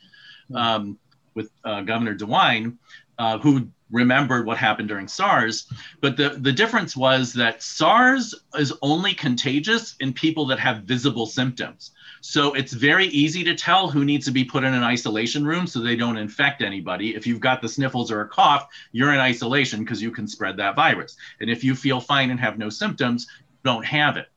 hmm. 0.49 0.57
um, 0.57 0.99
with 1.35 1.51
uh, 1.65 1.81
Governor 1.83 2.15
DeWine, 2.17 2.77
uh, 3.19 3.39
who 3.39 3.69
remembered 3.91 4.45
what 4.45 4.57
happened 4.57 4.89
during 4.89 5.07
SARS. 5.07 5.71
But 6.01 6.17
the, 6.17 6.31
the 6.31 6.53
difference 6.53 6.97
was 6.97 7.33
that 7.35 7.63
SARS 7.63 8.35
is 8.59 8.73
only 8.83 9.15
contagious 9.15 9.95
in 10.01 10.13
people 10.13 10.47
that 10.47 10.59
have 10.59 10.83
visible 10.83 11.27
symptoms. 11.27 11.93
So 12.21 12.55
it's 12.55 12.73
very 12.73 13.07
easy 13.07 13.45
to 13.45 13.55
tell 13.55 13.89
who 13.89 14.05
needs 14.05 14.25
to 14.25 14.33
be 14.33 14.45
put 14.45 14.65
in 14.65 14.73
an 14.73 14.83
isolation 14.83 15.47
room 15.47 15.67
so 15.67 15.79
they 15.79 15.95
don't 15.95 16.17
infect 16.17 16.63
anybody. 16.63 17.15
If 17.15 17.27
you've 17.27 17.41
got 17.41 17.61
the 17.61 17.69
sniffles 17.69 18.11
or 18.11 18.23
a 18.23 18.29
cough, 18.29 18.67
you're 18.93 19.13
in 19.13 19.21
isolation 19.21 19.81
because 19.81 20.03
you 20.03 20.11
can 20.11 20.27
spread 20.27 20.57
that 20.57 20.75
virus. 20.75 21.17
And 21.41 21.51
if 21.51 21.63
you 21.63 21.75
feel 21.75 22.01
fine 22.01 22.31
and 22.31 22.41
have 22.41 22.59
no 22.59 22.71
symptoms, 22.71 23.27
don't 23.63 23.85
have 23.85 24.17
it. 24.17 24.29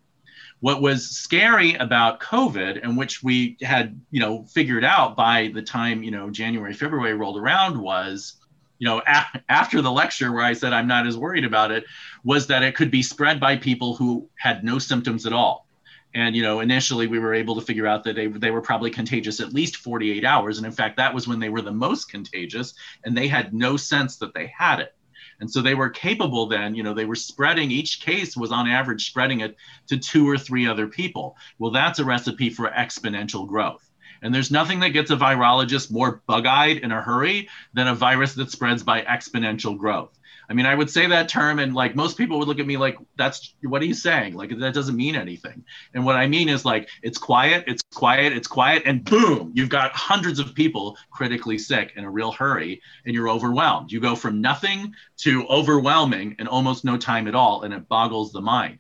What 0.60 0.82
was 0.82 1.10
scary 1.10 1.76
about 1.76 2.20
COVID, 2.20 2.84
and 2.84 2.98
which 2.98 3.24
we 3.24 3.58
had, 3.62 4.00
you 4.12 4.20
know, 4.20 4.44
figured 4.44 4.84
out 4.84 5.16
by 5.16 5.52
the 5.54 5.62
time, 5.62 6.04
you 6.04 6.12
know, 6.12 6.30
January, 6.30 6.74
February 6.74 7.14
rolled 7.14 7.38
around 7.38 7.80
was, 7.80 8.34
you 8.80 8.88
know, 8.88 9.02
a- 9.06 9.42
after 9.50 9.82
the 9.82 9.92
lecture 9.92 10.32
where 10.32 10.44
I 10.44 10.54
said 10.54 10.74
I'm 10.74 10.88
not 10.88 11.08
as 11.08 11.18
worried 11.18 11.46
about 11.46 11.72
it, 11.72 11.86
was 12.24 12.48
that 12.48 12.64
it 12.64 12.76
could 12.76 12.92
be 12.92 13.02
spread 13.02 13.40
by 13.40 13.58
people 13.58 13.96
who 13.96 14.30
had 14.38 14.64
no 14.64 14.80
symptoms 14.80 15.26
at 15.26 15.34
all. 15.34 15.68
And 16.14 16.36
you 16.36 16.42
know 16.42 16.62
initially 16.62 17.06
we 17.08 17.20
were 17.20 17.34
able 17.34 17.56
to 17.56 17.62
figure 17.62 17.86
out 17.86 18.04
that 18.06 18.16
they, 18.16 18.28
they 18.28 18.52
were 18.52 18.62
probably 18.62 18.90
contagious 18.90 19.40
at 19.40 19.54
least 19.54 19.78
48 19.78 20.24
hours. 20.24 20.58
And 20.58 20.66
in 20.66 20.72
fact 20.72 20.98
that 20.98 21.14
was 21.14 21.28
when 21.28 21.40
they 21.40 21.50
were 21.50 21.62
the 21.62 21.72
most 21.72 22.10
contagious 22.10 22.74
and 23.04 23.16
they 23.16 23.28
had 23.28 23.54
no 23.54 23.78
sense 23.78 24.18
that 24.18 24.34
they 24.34 24.48
had 24.48 24.80
it. 24.80 24.96
And 25.40 25.52
so 25.52 25.62
they 25.62 25.76
were 25.76 25.90
capable 25.90 26.48
then 26.48 26.76
you 26.76 26.82
know 26.82 26.94
they 26.94 27.06
were 27.06 27.16
spreading 27.16 27.72
each 27.72 28.02
case 28.02 28.38
was 28.38 28.52
on 28.52 28.68
average 28.68 29.08
spreading 29.08 29.42
it 29.42 29.58
to 29.88 29.98
two 29.98 30.28
or 30.28 30.38
three 30.38 30.66
other 30.66 30.88
people. 30.88 31.36
Well 31.60 31.72
that's 31.72 32.00
a 32.00 32.06
recipe 32.06 32.50
for 32.50 32.70
exponential 32.70 33.48
growth 33.48 33.87
and 34.22 34.34
there's 34.34 34.52
nothing 34.52 34.80
that 34.82 34.90
gets 34.90 35.12
a 35.12 35.16
virologist 35.16 35.92
more 35.92 36.22
bug 36.28 36.46
eyed 36.46 36.78
in 36.78 36.92
a 36.92 37.02
hurry 37.02 37.50
than 37.74 37.88
a 37.88 37.96
virus 37.96 38.34
that 38.36 38.52
spreads 38.52 38.84
by 38.84 39.02
exponential 39.02 39.78
growth. 39.78 40.18
I 40.50 40.54
mean, 40.54 40.66
I 40.66 40.76
would 40.76 40.90
say 40.90 41.08
that 41.08 41.28
term, 41.28 41.60
and 41.60 41.76
like 41.76 41.96
most 41.96 42.18
people 42.18 42.40
would 42.40 42.48
look 42.48 42.60
at 42.60 42.66
me 42.66 42.78
like, 42.78 42.98
that's 43.18 43.54
what 43.64 43.82
are 43.82 43.86
you 43.86 43.94
saying? 43.94 44.34
Like, 44.34 44.58
that 44.58 44.74
doesn't 44.74 44.96
mean 44.96 45.16
anything. 45.16 45.66
And 45.94 46.06
what 46.06 46.16
I 46.16 46.28
mean 46.28 46.48
is 46.48 46.64
like, 46.64 46.88
it's 47.02 47.18
quiet, 47.18 47.66
it's 47.68 47.82
quiet, 47.94 48.32
it's 48.32 48.48
quiet, 48.48 48.84
and 48.86 49.04
boom, 49.04 49.52
you've 49.56 49.70
got 49.70 49.92
hundreds 49.92 50.40
of 50.40 50.56
people 50.56 50.98
critically 51.12 51.58
sick 51.58 51.94
in 51.98 52.06
a 52.06 52.10
real 52.10 52.32
hurry, 52.32 52.82
and 53.06 53.14
you're 53.14 53.30
overwhelmed. 53.30 53.92
You 53.92 54.00
go 54.00 54.16
from 54.16 54.40
nothing 54.40 54.96
to 55.18 55.46
overwhelming 55.48 56.38
in 56.40 56.48
almost 56.48 56.86
no 56.86 56.98
time 56.98 57.28
at 57.28 57.36
all, 57.36 57.64
and 57.64 57.74
it 57.74 57.90
boggles 57.90 58.32
the 58.32 58.42
mind. 58.42 58.80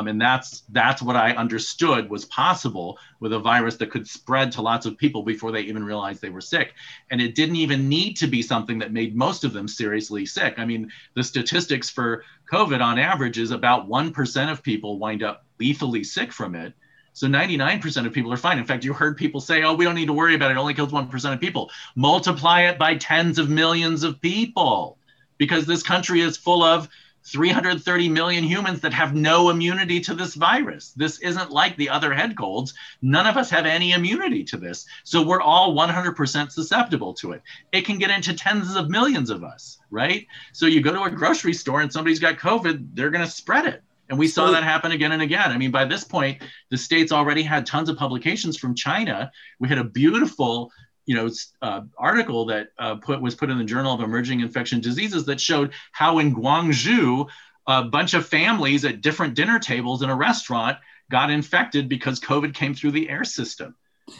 Um, 0.00 0.08
I 0.08 0.12
mean, 0.12 0.18
that's 0.18 0.62
that's 0.70 1.02
what 1.02 1.16
I 1.16 1.32
understood 1.32 2.08
was 2.08 2.24
possible 2.24 2.98
with 3.20 3.32
a 3.32 3.38
virus 3.38 3.76
that 3.76 3.90
could 3.90 4.08
spread 4.08 4.50
to 4.52 4.62
lots 4.62 4.86
of 4.86 4.96
people 4.96 5.22
before 5.22 5.52
they 5.52 5.60
even 5.60 5.84
realized 5.84 6.22
they 6.22 6.30
were 6.30 6.40
sick. 6.40 6.72
And 7.10 7.20
it 7.20 7.34
didn't 7.34 7.56
even 7.56 7.88
need 7.88 8.16
to 8.18 8.26
be 8.26 8.42
something 8.42 8.78
that 8.78 8.92
made 8.92 9.14
most 9.14 9.44
of 9.44 9.52
them 9.52 9.68
seriously 9.68 10.26
sick. 10.26 10.54
I 10.58 10.64
mean, 10.64 10.90
the 11.14 11.22
statistics 11.22 11.90
for 11.90 12.24
COVID 12.50 12.80
on 12.80 12.98
average 12.98 13.38
is 13.38 13.50
about 13.50 13.88
1% 13.88 14.50
of 14.50 14.62
people 14.62 14.98
wind 14.98 15.22
up 15.22 15.44
lethally 15.58 16.02
sick 16.02 16.32
from 16.32 16.54
it. 16.54 16.72
So 17.12 17.26
99% 17.26 18.06
of 18.06 18.12
people 18.12 18.32
are 18.32 18.38
fine. 18.38 18.58
In 18.58 18.64
fact, 18.64 18.84
you 18.84 18.92
heard 18.92 19.16
people 19.16 19.40
say, 19.40 19.62
oh, 19.64 19.74
we 19.74 19.84
don't 19.84 19.96
need 19.96 20.06
to 20.06 20.12
worry 20.12 20.34
about 20.34 20.50
it. 20.50 20.54
It 20.54 20.60
only 20.60 20.74
kills 20.74 20.92
1% 20.92 21.32
of 21.32 21.40
people. 21.40 21.70
Multiply 21.96 22.62
it 22.62 22.78
by 22.78 22.96
tens 22.96 23.38
of 23.38 23.50
millions 23.50 24.04
of 24.04 24.20
people 24.20 24.96
because 25.36 25.66
this 25.66 25.82
country 25.82 26.20
is 26.20 26.36
full 26.36 26.62
of 26.62 26.88
330 27.24 28.08
million 28.08 28.44
humans 28.44 28.80
that 28.80 28.92
have 28.92 29.14
no 29.14 29.50
immunity 29.50 30.00
to 30.00 30.14
this 30.14 30.34
virus. 30.34 30.92
This 30.92 31.18
isn't 31.20 31.50
like 31.50 31.76
the 31.76 31.88
other 31.88 32.12
head 32.12 32.36
colds. 32.36 32.74
None 33.02 33.26
of 33.26 33.36
us 33.36 33.50
have 33.50 33.66
any 33.66 33.92
immunity 33.92 34.42
to 34.44 34.56
this. 34.56 34.86
So 35.04 35.22
we're 35.22 35.42
all 35.42 35.74
100% 35.74 36.50
susceptible 36.50 37.14
to 37.14 37.32
it. 37.32 37.42
It 37.72 37.84
can 37.84 37.98
get 37.98 38.10
into 38.10 38.34
tens 38.34 38.74
of 38.74 38.88
millions 38.88 39.30
of 39.30 39.44
us, 39.44 39.78
right? 39.90 40.26
So 40.52 40.66
you 40.66 40.80
go 40.80 40.92
to 40.92 41.04
a 41.04 41.10
grocery 41.10 41.54
store 41.54 41.82
and 41.82 41.92
somebody's 41.92 42.20
got 42.20 42.36
COVID, 42.36 42.88
they're 42.94 43.10
going 43.10 43.24
to 43.24 43.30
spread 43.30 43.66
it. 43.66 43.82
And 44.08 44.18
we 44.18 44.26
saw 44.26 44.50
that 44.50 44.64
happen 44.64 44.90
again 44.90 45.12
and 45.12 45.22
again. 45.22 45.52
I 45.52 45.56
mean, 45.56 45.70
by 45.70 45.84
this 45.84 46.02
point, 46.02 46.42
the 46.70 46.76
states 46.76 47.12
already 47.12 47.44
had 47.44 47.64
tons 47.64 47.88
of 47.88 47.96
publications 47.96 48.56
from 48.56 48.74
China. 48.74 49.30
We 49.60 49.68
had 49.68 49.78
a 49.78 49.84
beautiful 49.84 50.72
you 51.06 51.16
know 51.16 51.30
uh, 51.62 51.82
article 51.98 52.46
that 52.46 52.68
uh, 52.78 52.96
put 52.96 53.20
was 53.20 53.34
put 53.34 53.50
in 53.50 53.58
the 53.58 53.64
Journal 53.64 53.94
of 53.94 54.00
Emerging 54.00 54.40
Infectious 54.40 54.80
Diseases 54.80 55.24
that 55.26 55.40
showed 55.40 55.72
how 55.92 56.18
in 56.18 56.34
Guangzhou 56.34 57.28
a 57.66 57.84
bunch 57.84 58.14
of 58.14 58.26
families 58.26 58.84
at 58.84 59.00
different 59.00 59.34
dinner 59.34 59.58
tables 59.58 60.02
in 60.02 60.10
a 60.10 60.16
restaurant 60.16 60.78
got 61.10 61.30
infected 61.30 61.88
because 61.88 62.20
COVID 62.20 62.54
came 62.54 62.74
through 62.74 62.92
the 62.92 63.08
air 63.08 63.24
system. 63.24 63.74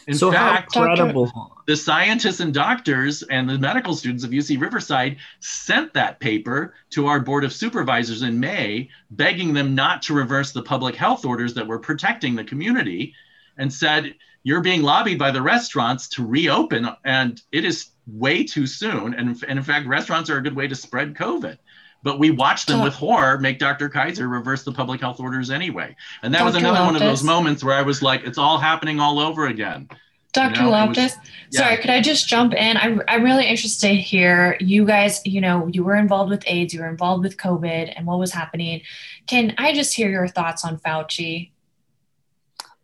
In 0.07 0.15
so 0.15 0.31
fact, 0.31 0.77
incredible. 0.77 1.53
the 1.67 1.77
scientists 1.77 2.41
and 2.41 2.55
doctors 2.55 3.23
and 3.25 3.49
the 3.49 3.59
medical 3.59 3.95
students 3.95 4.23
of 4.23 4.31
UC 4.31 4.61
Riverside 4.61 5.17
sent 5.41 5.93
that 5.95 6.21
paper 6.21 6.75
to 6.91 7.07
our 7.07 7.19
board 7.19 7.45
of 7.45 7.53
supervisors 7.53 8.23
in 8.23 8.39
May, 8.39 8.89
begging 9.11 9.53
them 9.53 9.75
not 9.75 10.03
to 10.03 10.15
reverse 10.15 10.53
the 10.53 10.63
public 10.63 10.95
health 10.95 11.25
orders 11.25 11.55
that 11.55 11.67
were 11.67 11.79
protecting 11.79 12.37
the 12.37 12.45
community, 12.45 13.15
and 13.57 13.73
said, 13.73 14.15
you're 14.43 14.61
being 14.61 14.83
lobbied 14.83 15.19
by 15.19 15.31
the 15.31 15.43
restaurants 15.43 16.09
to 16.11 16.27
reopen, 16.27 16.89
and 17.05 17.41
it 17.53 17.65
is 17.65 17.91
way 18.07 18.45
too 18.45 18.67
soon. 18.67 19.15
And, 19.15 19.43
and 19.49 19.59
in 19.59 19.65
fact, 19.65 19.87
restaurants 19.87 20.31
are 20.31 20.39
a 20.39 20.43
good 20.43 20.57
way 20.57 20.67
to 20.67 20.75
spread 20.75 21.15
COVID. 21.15 21.59
But 22.03 22.19
we 22.19 22.31
watched 22.31 22.69
them 22.69 22.81
with 22.83 22.95
horror 22.95 23.39
make 23.39 23.59
Dr. 23.59 23.91
Kaiser 23.91 24.27
reverse 24.27 24.63
the 24.63 24.73
public 24.73 25.01
health 25.01 25.21
orders 25.21 25.51
anyway. 25.51 25.95
And 26.23 26.33
that 26.33 26.39
Dr. 26.39 26.47
was 26.47 26.55
another 26.55 26.79
Loftus. 26.79 26.87
one 26.87 26.97
of 26.97 27.03
those 27.03 27.23
moments 27.23 27.63
where 27.63 27.75
I 27.75 27.83
was 27.83 28.03
like, 28.03 28.23
it's 28.25 28.39
all 28.39 28.59
happening 28.59 29.01
all 29.01 29.19
over 29.19 29.49
again. 29.49 29.87
Dr. 30.33 30.61
You 30.61 30.67
know, 30.67 30.71
Loftus, 30.71 31.17
was, 31.17 31.31
yeah. 31.51 31.61
sorry, 31.61 31.77
could 31.79 31.91
I 31.91 32.01
just 32.01 32.27
jump 32.27 32.55
in? 32.55 32.77
I'm, 32.77 33.03
I'm 33.09 33.23
really 33.23 33.47
interested 33.47 33.97
here. 33.97 34.57
You 34.61 34.87
guys, 34.87 35.21
you 35.27 35.41
know, 35.41 35.67
you 35.67 35.85
were 35.85 35.97
involved 35.97 36.31
with 36.31 36.43
AIDS, 36.47 36.73
you 36.73 36.81
were 36.81 36.89
involved 36.89 37.25
with 37.25 37.37
COVID 37.37 37.93
and 37.95 38.07
what 38.07 38.19
was 38.19 38.33
happening. 38.33 38.81
Can 39.27 39.55
I 39.59 39.75
just 39.75 39.95
hear 39.95 40.09
your 40.09 40.29
thoughts 40.29 40.65
on 40.65 40.79
Fauci? 40.79 41.51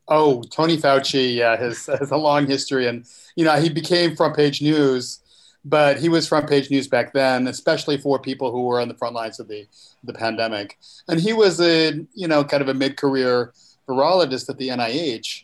Oh, 0.09 0.43
Tony 0.43 0.77
Fauci, 0.77 1.35
yeah, 1.35 1.57
has, 1.57 1.87
has 2.01 2.11
a 2.11 2.17
long 2.17 2.47
history, 2.47 2.87
and 2.87 3.07
you 3.35 3.45
know 3.45 3.57
he 3.57 3.69
became 3.69 4.17
front 4.17 4.37
page 4.37 4.63
news, 4.63 5.21
but 5.65 5.99
he 5.99 6.09
was 6.09 6.29
front 6.29 6.49
page 6.49 6.71
news 6.71 6.87
back 6.87 7.13
then, 7.13 7.49
especially 7.49 7.99
for 7.99 8.19
people 8.21 8.53
who 8.53 8.63
were 8.63 8.81
on 8.81 8.89
the 8.89 8.95
front 8.95 9.15
lines 9.15 9.41
of 9.41 9.49
the 9.49 9.67
the 10.05 10.13
pandemic. 10.13 10.79
And 11.09 11.21
he 11.21 11.33
was 11.33 11.61
a 11.61 12.07
you 12.15 12.29
know 12.29 12.45
kind 12.45 12.63
of 12.63 12.69
a 12.69 12.75
mid 12.75 12.97
career 12.97 13.53
virologist 13.89 14.49
at 14.49 14.59
the 14.59 14.69
NIH, 14.69 15.43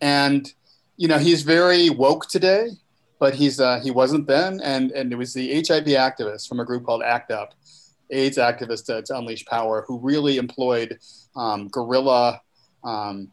and 0.00 0.52
you 0.96 1.08
know 1.08 1.18
he's 1.18 1.42
very 1.42 1.88
woke 1.88 2.28
today, 2.28 2.68
but 3.18 3.34
he's 3.34 3.60
uh, 3.60 3.80
he 3.80 3.90
wasn't 3.90 4.26
then, 4.26 4.60
and 4.62 4.90
and 4.90 5.10
it 5.10 5.16
was 5.16 5.32
the 5.32 5.54
HIV 5.54 5.86
activist 5.86 6.48
from 6.48 6.60
a 6.60 6.66
group 6.66 6.84
called 6.84 7.02
ACT 7.02 7.30
UP, 7.30 7.54
AIDS 8.10 8.36
activists 8.36 8.84
to, 8.86 9.00
to 9.00 9.16
unleash 9.16 9.46
power, 9.46 9.84
who 9.86 9.98
really 9.98 10.36
employed 10.36 10.98
um, 11.34 11.68
guerrilla. 11.68 12.42
Um, 12.84 13.32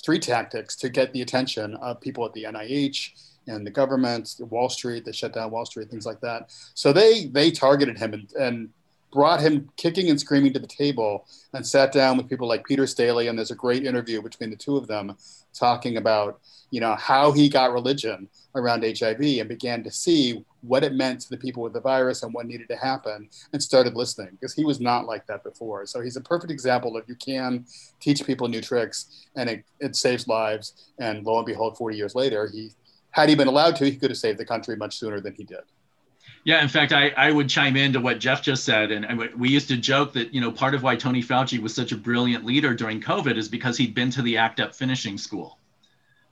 street 0.00 0.22
tactics 0.22 0.76
to 0.76 0.88
get 0.88 1.12
the 1.12 1.20
attention 1.20 1.74
of 1.74 2.00
people 2.00 2.24
at 2.24 2.32
the 2.32 2.44
NIH 2.44 3.10
and 3.48 3.66
the 3.66 3.70
government, 3.70 4.34
Wall 4.40 4.70
Street, 4.70 5.04
they 5.04 5.12
shut 5.12 5.34
down 5.34 5.50
Wall 5.50 5.66
Street, 5.66 5.90
things 5.90 6.06
like 6.06 6.22
that. 6.22 6.50
So 6.72 6.90
they 6.90 7.26
they 7.26 7.50
targeted 7.50 7.98
him 7.98 8.14
and, 8.14 8.32
and 8.32 8.68
brought 9.12 9.40
him 9.40 9.68
kicking 9.76 10.08
and 10.08 10.20
screaming 10.20 10.52
to 10.52 10.58
the 10.58 10.66
table 10.66 11.26
and 11.52 11.66
sat 11.66 11.92
down 11.92 12.16
with 12.16 12.28
people 12.28 12.46
like 12.46 12.64
Peter 12.64 12.86
Staley. 12.86 13.28
And 13.28 13.38
there's 13.38 13.50
a 13.50 13.56
great 13.56 13.84
interview 13.84 14.22
between 14.22 14.50
the 14.50 14.56
two 14.56 14.76
of 14.76 14.86
them 14.86 15.16
talking 15.52 15.96
about, 15.96 16.40
you 16.70 16.80
know, 16.80 16.94
how 16.94 17.32
he 17.32 17.48
got 17.48 17.72
religion 17.72 18.28
around 18.54 18.84
HIV 18.84 19.20
and 19.20 19.48
began 19.48 19.82
to 19.84 19.90
see 19.90 20.44
what 20.60 20.84
it 20.84 20.92
meant 20.92 21.20
to 21.20 21.30
the 21.30 21.36
people 21.36 21.62
with 21.62 21.72
the 21.72 21.80
virus 21.80 22.22
and 22.22 22.34
what 22.34 22.46
needed 22.46 22.68
to 22.68 22.76
happen 22.76 23.28
and 23.52 23.62
started 23.62 23.94
listening 23.94 24.30
because 24.32 24.54
he 24.54 24.64
was 24.64 24.80
not 24.80 25.06
like 25.06 25.26
that 25.26 25.42
before. 25.42 25.86
So 25.86 26.00
he's 26.00 26.16
a 26.16 26.20
perfect 26.20 26.52
example 26.52 26.96
of 26.96 27.04
you 27.08 27.14
can 27.14 27.64
teach 28.00 28.24
people 28.24 28.48
new 28.48 28.60
tricks 28.60 29.26
and 29.36 29.48
it, 29.48 29.64
it 29.80 29.96
saves 29.96 30.28
lives. 30.28 30.90
And 30.98 31.24
lo 31.24 31.38
and 31.38 31.46
behold, 31.46 31.76
40 31.76 31.96
years 31.96 32.14
later, 32.14 32.48
he 32.52 32.70
had 33.12 33.28
he 33.28 33.34
been 33.34 33.48
allowed 33.48 33.76
to, 33.76 33.84
he 33.84 33.96
could 33.96 34.10
have 34.10 34.18
saved 34.18 34.38
the 34.38 34.44
country 34.44 34.76
much 34.76 34.98
sooner 34.98 35.20
than 35.20 35.34
he 35.34 35.44
did. 35.44 35.60
Yeah, 36.44 36.62
in 36.62 36.68
fact, 36.68 36.92
I, 36.92 37.10
I 37.10 37.30
would 37.30 37.48
chime 37.48 37.76
in 37.76 37.92
to 37.92 38.00
what 38.00 38.18
Jeff 38.18 38.42
just 38.42 38.64
said. 38.64 38.90
And, 38.92 39.04
and 39.04 39.34
we 39.34 39.50
used 39.50 39.68
to 39.68 39.76
joke 39.76 40.14
that, 40.14 40.32
you 40.32 40.40
know, 40.40 40.50
part 40.50 40.74
of 40.74 40.82
why 40.82 40.96
Tony 40.96 41.22
Fauci 41.22 41.58
was 41.58 41.74
such 41.74 41.92
a 41.92 41.96
brilliant 41.96 42.44
leader 42.46 42.74
during 42.74 43.00
COVID 43.00 43.36
is 43.36 43.48
because 43.48 43.76
he'd 43.76 43.94
been 43.94 44.10
to 44.12 44.22
the 44.22 44.38
ACT 44.38 44.60
UP 44.60 44.74
finishing 44.74 45.18
school. 45.18 45.58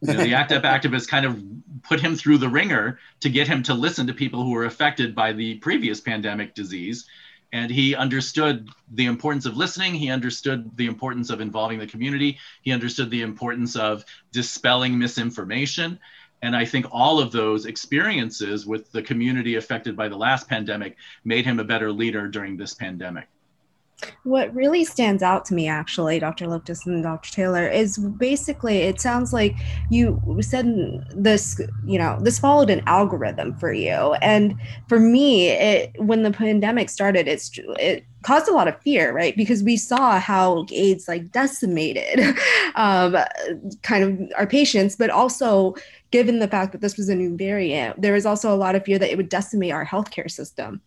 You 0.01 0.15
know, 0.15 0.23
the 0.23 0.35
ACT 0.35 0.53
UP 0.53 0.63
activists 0.83 1.09
kind 1.09 1.27
of 1.27 1.43
put 1.83 2.01
him 2.01 2.17
through 2.17 2.39
the 2.39 2.49
ringer 2.49 2.99
to 3.21 3.29
get 3.29 3.49
him 3.49 3.63
to 3.65 3.75
listen 3.75 4.07
to 4.07 4.15
people 4.15 4.43
who 4.43 4.53
were 4.53 4.65
affected 4.65 5.15
by 5.15 5.33
the 5.33 5.57
previous 5.57 6.01
pandemic 6.01 6.55
disease. 6.55 7.07
And 7.53 7.71
he 7.71 7.95
understood 7.95 8.69
the 8.93 9.07
importance 9.07 9.47
of 9.47 9.57
listening. 9.57 9.95
He 9.95 10.11
understood 10.11 10.77
the 10.77 10.87
importance 10.87 11.31
of 11.31 11.41
involving 11.41 11.79
the 11.79 11.87
community. 11.87 12.39
He 12.63 12.73
understood 12.73 13.11
the 13.11 13.23
importance 13.23 13.75
of 13.75 14.05
dispelling 14.33 14.99
misinformation. 14.99 15.99
And 16.43 16.55
I 16.55 16.65
think 16.65 16.87
all 16.91 17.19
of 17.19 17.33
those 17.33 17.67
experiences 17.67 18.67
with 18.67 18.91
the 18.93 19.03
community 19.03 19.57
affected 19.57 19.97
by 19.97 20.09
the 20.09 20.17
last 20.17 20.49
pandemic 20.49 20.97
made 21.25 21.45
him 21.45 21.59
a 21.59 21.65
better 21.65 21.91
leader 21.93 22.29
during 22.29 22.57
this 22.57 22.75
pandemic. 22.75 23.29
What 24.23 24.55
really 24.55 24.85
stands 24.85 25.25
out 25.25 25.45
to 25.47 25.55
me, 25.55 25.67
actually, 25.67 26.21
Dr. 26.21 26.47
Loftus 26.47 26.87
and 26.87 27.03
Dr. 27.03 27.33
Taylor, 27.33 27.67
is 27.67 27.99
basically 27.99 28.79
it 28.79 29.01
sounds 29.01 29.33
like 29.33 29.57
you 29.91 30.23
said 30.41 31.05
this, 31.17 31.61
you 31.85 31.99
know, 31.99 32.17
this 32.21 32.39
followed 32.39 32.71
an 32.71 32.83
algorithm 32.87 33.57
for 33.59 33.73
you. 33.73 34.15
And 34.23 34.55
for 34.89 35.01
me, 35.01 35.49
it 35.49 36.01
when 36.01 36.23
the 36.23 36.31
pandemic 36.31 36.91
started, 36.91 37.27
it's 37.27 37.51
it 37.57 38.05
caused 38.23 38.49
a 38.49 38.53
lot 38.53 38.69
of 38.69 38.81
fear, 38.83 39.13
right? 39.13 39.37
Because 39.37 39.65
we 39.65 39.77
saw 39.77 40.21
how 40.21 40.67
AIDS 40.71 41.09
like 41.09 41.33
decimated 41.33 42.21
um, 42.77 43.17
kind 43.83 44.05
of 44.05 44.33
our 44.37 44.47
patients, 44.47 44.95
but 44.95 45.11
also 45.11 45.75
given 46.11 46.39
the 46.39 46.49
fact 46.49 46.73
that 46.73 46.81
this 46.81 46.97
was 46.97 47.09
a 47.09 47.15
new 47.15 47.37
variant, 47.37 48.01
there 48.01 48.15
was 48.15 48.25
also 48.25 48.53
a 48.53 48.57
lot 48.57 48.75
of 48.75 48.85
fear 48.85 48.99
that 48.99 49.11
it 49.11 49.17
would 49.17 49.29
decimate 49.29 49.73
our 49.73 49.85
healthcare 49.85 50.31
system. 50.31 50.81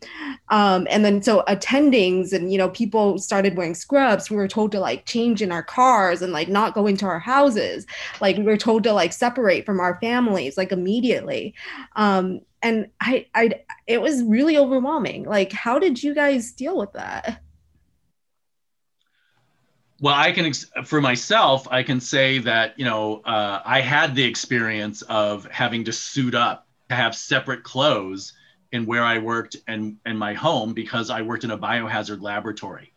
Um, 0.50 0.88
and 0.90 1.06
then 1.06 1.22
so 1.22 1.44
attendings 1.48 2.34
and 2.34 2.52
you 2.52 2.58
know 2.58 2.70
people 2.70 3.18
started 3.20 3.56
wearing 3.56 3.76
scrubs. 3.76 4.30
We 4.30 4.38
were 4.38 4.48
told 4.48 4.72
to 4.74 4.80
like 4.80 5.06
change 5.06 5.42
in 5.42 5.52
our 5.52 5.64
cars 5.64 6.22
and 6.22 6.34
like 6.34 6.48
not 6.48 6.74
go 6.74 6.88
into 6.88 7.06
our 7.06 7.20
houses. 7.20 7.86
Like 8.20 8.38
we 8.38 8.44
were 8.44 8.58
told 8.58 8.84
to 8.84 8.94
like 8.94 9.14
separate 9.14 9.66
from 9.66 9.80
our 9.80 10.00
families 10.02 10.58
like 10.58 10.72
immediately. 10.72 11.54
Um, 11.96 12.42
and 12.64 12.90
I, 13.00 13.26
I, 13.34 13.52
it 13.88 14.02
was 14.02 14.24
really 14.24 14.58
overwhelming. 14.58 15.24
Like, 15.24 15.52
how 15.52 15.80
did 15.80 16.04
you 16.04 16.14
guys 16.14 16.52
deal 16.52 16.78
with 16.78 16.94
that? 16.94 17.42
Well 20.02 20.16
i 20.16 20.32
can 20.34 20.52
for 20.84 21.00
myself 21.00 21.68
i 21.72 21.82
can 21.84 22.02
say 22.02 22.40
that 22.40 22.78
you 22.78 22.84
know 22.84 23.22
uh, 23.24 23.62
i 23.64 23.80
had 23.80 24.14
the 24.16 24.24
experience 24.24 25.02
of 25.04 25.46
having 25.46 25.86
to 25.86 25.94
suit 25.94 26.36
up 26.36 26.68
to 26.90 26.96
have 26.96 27.16
separate 27.16 27.64
clothes 27.64 28.34
in 28.74 28.86
where 28.86 29.04
i 29.04 29.18
worked 29.20 29.56
and 29.68 29.98
and 30.06 30.20
my 30.20 30.34
home 30.34 30.74
because 30.74 31.10
i 31.10 31.22
worked 31.22 31.46
in 31.46 31.52
a 31.52 31.58
biohazard 31.58 32.22
laboratory. 32.22 32.92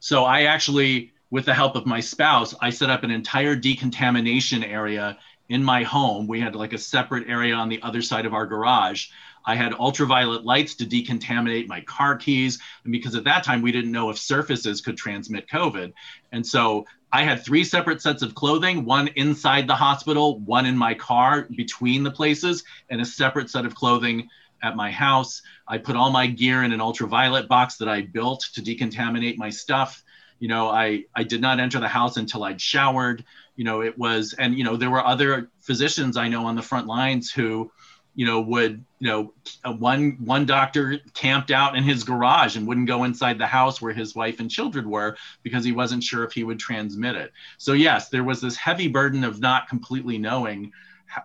So 0.00 0.24
i 0.24 0.42
actually 0.42 1.12
with 1.30 1.44
the 1.44 1.54
help 1.54 1.76
of 1.76 1.86
my 1.86 2.00
spouse 2.00 2.54
i 2.60 2.70
set 2.70 2.90
up 2.90 3.04
an 3.04 3.10
entire 3.10 3.54
decontamination 3.54 4.64
area 4.64 5.16
in 5.50 5.64
my 5.64 5.82
home. 5.82 6.28
We 6.28 6.40
had 6.40 6.54
like 6.54 6.72
a 6.72 6.78
separate 6.78 7.28
area 7.28 7.54
on 7.54 7.68
the 7.68 7.82
other 7.82 8.00
side 8.00 8.24
of 8.24 8.32
our 8.32 8.46
garage 8.46 9.08
I 9.44 9.54
had 9.54 9.74
ultraviolet 9.74 10.44
lights 10.44 10.74
to 10.76 10.86
decontaminate 10.86 11.66
my 11.66 11.80
car 11.80 12.16
keys. 12.16 12.58
And 12.84 12.92
because 12.92 13.14
at 13.14 13.24
that 13.24 13.44
time 13.44 13.62
we 13.62 13.72
didn't 13.72 13.92
know 13.92 14.10
if 14.10 14.18
surfaces 14.18 14.80
could 14.80 14.96
transmit 14.96 15.48
COVID. 15.48 15.92
And 16.32 16.46
so 16.46 16.86
I 17.12 17.24
had 17.24 17.44
three 17.44 17.64
separate 17.64 18.00
sets 18.00 18.22
of 18.22 18.34
clothing 18.34 18.84
one 18.84 19.08
inside 19.08 19.66
the 19.66 19.74
hospital, 19.74 20.38
one 20.40 20.66
in 20.66 20.76
my 20.76 20.94
car 20.94 21.48
between 21.54 22.02
the 22.02 22.10
places, 22.10 22.64
and 22.88 23.00
a 23.00 23.04
separate 23.04 23.50
set 23.50 23.64
of 23.64 23.74
clothing 23.74 24.28
at 24.62 24.76
my 24.76 24.90
house. 24.90 25.42
I 25.66 25.78
put 25.78 25.96
all 25.96 26.10
my 26.10 26.26
gear 26.26 26.62
in 26.62 26.72
an 26.72 26.80
ultraviolet 26.80 27.48
box 27.48 27.78
that 27.78 27.88
I 27.88 28.02
built 28.02 28.48
to 28.54 28.62
decontaminate 28.62 29.38
my 29.38 29.50
stuff. 29.50 30.02
You 30.38 30.48
know, 30.48 30.68
I, 30.68 31.04
I 31.14 31.24
did 31.24 31.40
not 31.40 31.60
enter 31.60 31.80
the 31.80 31.88
house 31.88 32.16
until 32.16 32.44
I'd 32.44 32.60
showered. 32.60 33.24
You 33.56 33.64
know, 33.64 33.82
it 33.82 33.98
was, 33.98 34.34
and, 34.34 34.56
you 34.56 34.64
know, 34.64 34.76
there 34.76 34.90
were 34.90 35.04
other 35.04 35.50
physicians 35.60 36.16
I 36.16 36.28
know 36.28 36.46
on 36.46 36.56
the 36.56 36.62
front 36.62 36.86
lines 36.86 37.30
who, 37.30 37.70
you 38.14 38.26
know, 38.26 38.40
would, 38.40 38.84
you 38.98 39.08
know, 39.08 39.32
one 39.78 40.18
one 40.24 40.44
doctor 40.44 40.98
camped 41.14 41.50
out 41.50 41.76
in 41.76 41.84
his 41.84 42.04
garage 42.04 42.56
and 42.56 42.66
wouldn't 42.66 42.88
go 42.88 43.04
inside 43.04 43.38
the 43.38 43.46
house 43.46 43.80
where 43.80 43.92
his 43.92 44.14
wife 44.14 44.40
and 44.40 44.50
children 44.50 44.90
were 44.90 45.16
because 45.42 45.64
he 45.64 45.72
wasn't 45.72 46.02
sure 46.02 46.24
if 46.24 46.32
he 46.32 46.44
would 46.44 46.58
transmit 46.58 47.16
it. 47.16 47.32
So 47.58 47.72
yes, 47.72 48.08
there 48.08 48.24
was 48.24 48.40
this 48.40 48.56
heavy 48.56 48.88
burden 48.88 49.24
of 49.24 49.40
not 49.40 49.68
completely 49.68 50.18
knowing, 50.18 50.72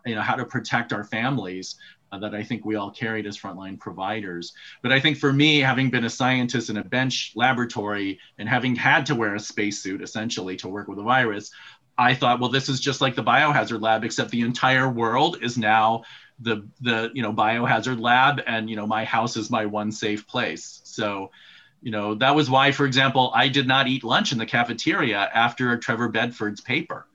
you 0.06 0.16
know, 0.16 0.22
how 0.22 0.36
to 0.36 0.46
protect 0.46 0.94
our 0.94 1.04
families. 1.04 1.76
Uh, 2.12 2.20
that 2.20 2.36
I 2.36 2.44
think 2.44 2.64
we 2.64 2.76
all 2.76 2.92
carried 2.92 3.26
as 3.26 3.38
frontline 3.38 3.80
providers. 3.80 4.54
But 4.84 4.94
I 4.94 5.00
think 5.00 5.18
for 5.18 5.34
me, 5.34 5.60
having 5.60 5.90
been 5.90 6.06
a 6.06 6.10
scientist 6.10 6.70
in 6.70 6.78
a 6.78 6.84
bench 6.84 7.34
laboratory 7.36 8.20
and 8.38 8.48
having 8.48 8.76
had 8.76 9.08
to 9.08 9.16
wear 9.16 9.36
a 9.36 9.40
spacesuit 9.40 10.02
essentially 10.02 10.56
to 10.58 10.70
work 10.70 10.88
with 10.88 11.00
a 11.00 11.04
virus, 11.04 11.52
I 11.98 12.14
thought, 12.14 12.40
well, 12.40 12.50
this 12.50 12.70
is 12.70 12.80
just 12.80 13.02
like 13.02 13.16
the 13.16 13.24
biohazard 13.24 13.82
lab, 13.82 14.04
except 14.04 14.30
the 14.30 14.42
entire 14.42 14.90
world 14.90 15.38
is 15.42 15.58
now 15.58 16.04
the 16.40 16.68
the 16.82 17.12
you 17.14 17.22
know 17.22 17.34
biohazard 17.34 18.00
lab 18.00 18.42
and 18.46 18.70
you 18.70 18.76
know 18.76 18.88
my 18.88 19.06
house 19.06 19.38
is 19.38 19.50
my 19.50 19.66
one 19.66 19.92
safe 19.92 20.28
place. 20.28 20.82
So 20.84 21.32
you 21.82 21.92
know 21.92 22.16
that 22.16 22.36
was 22.36 22.50
why 22.50 22.72
for 22.72 22.86
example 22.86 23.32
i 23.36 23.48
did 23.48 23.68
not 23.68 23.88
eat 23.88 24.04
lunch 24.04 24.32
in 24.32 24.38
the 24.38 24.46
cafeteria 24.46 25.18
after 25.18 25.78
trevor 25.78 26.10
bedford's 26.10 26.62
paper. 26.62 27.08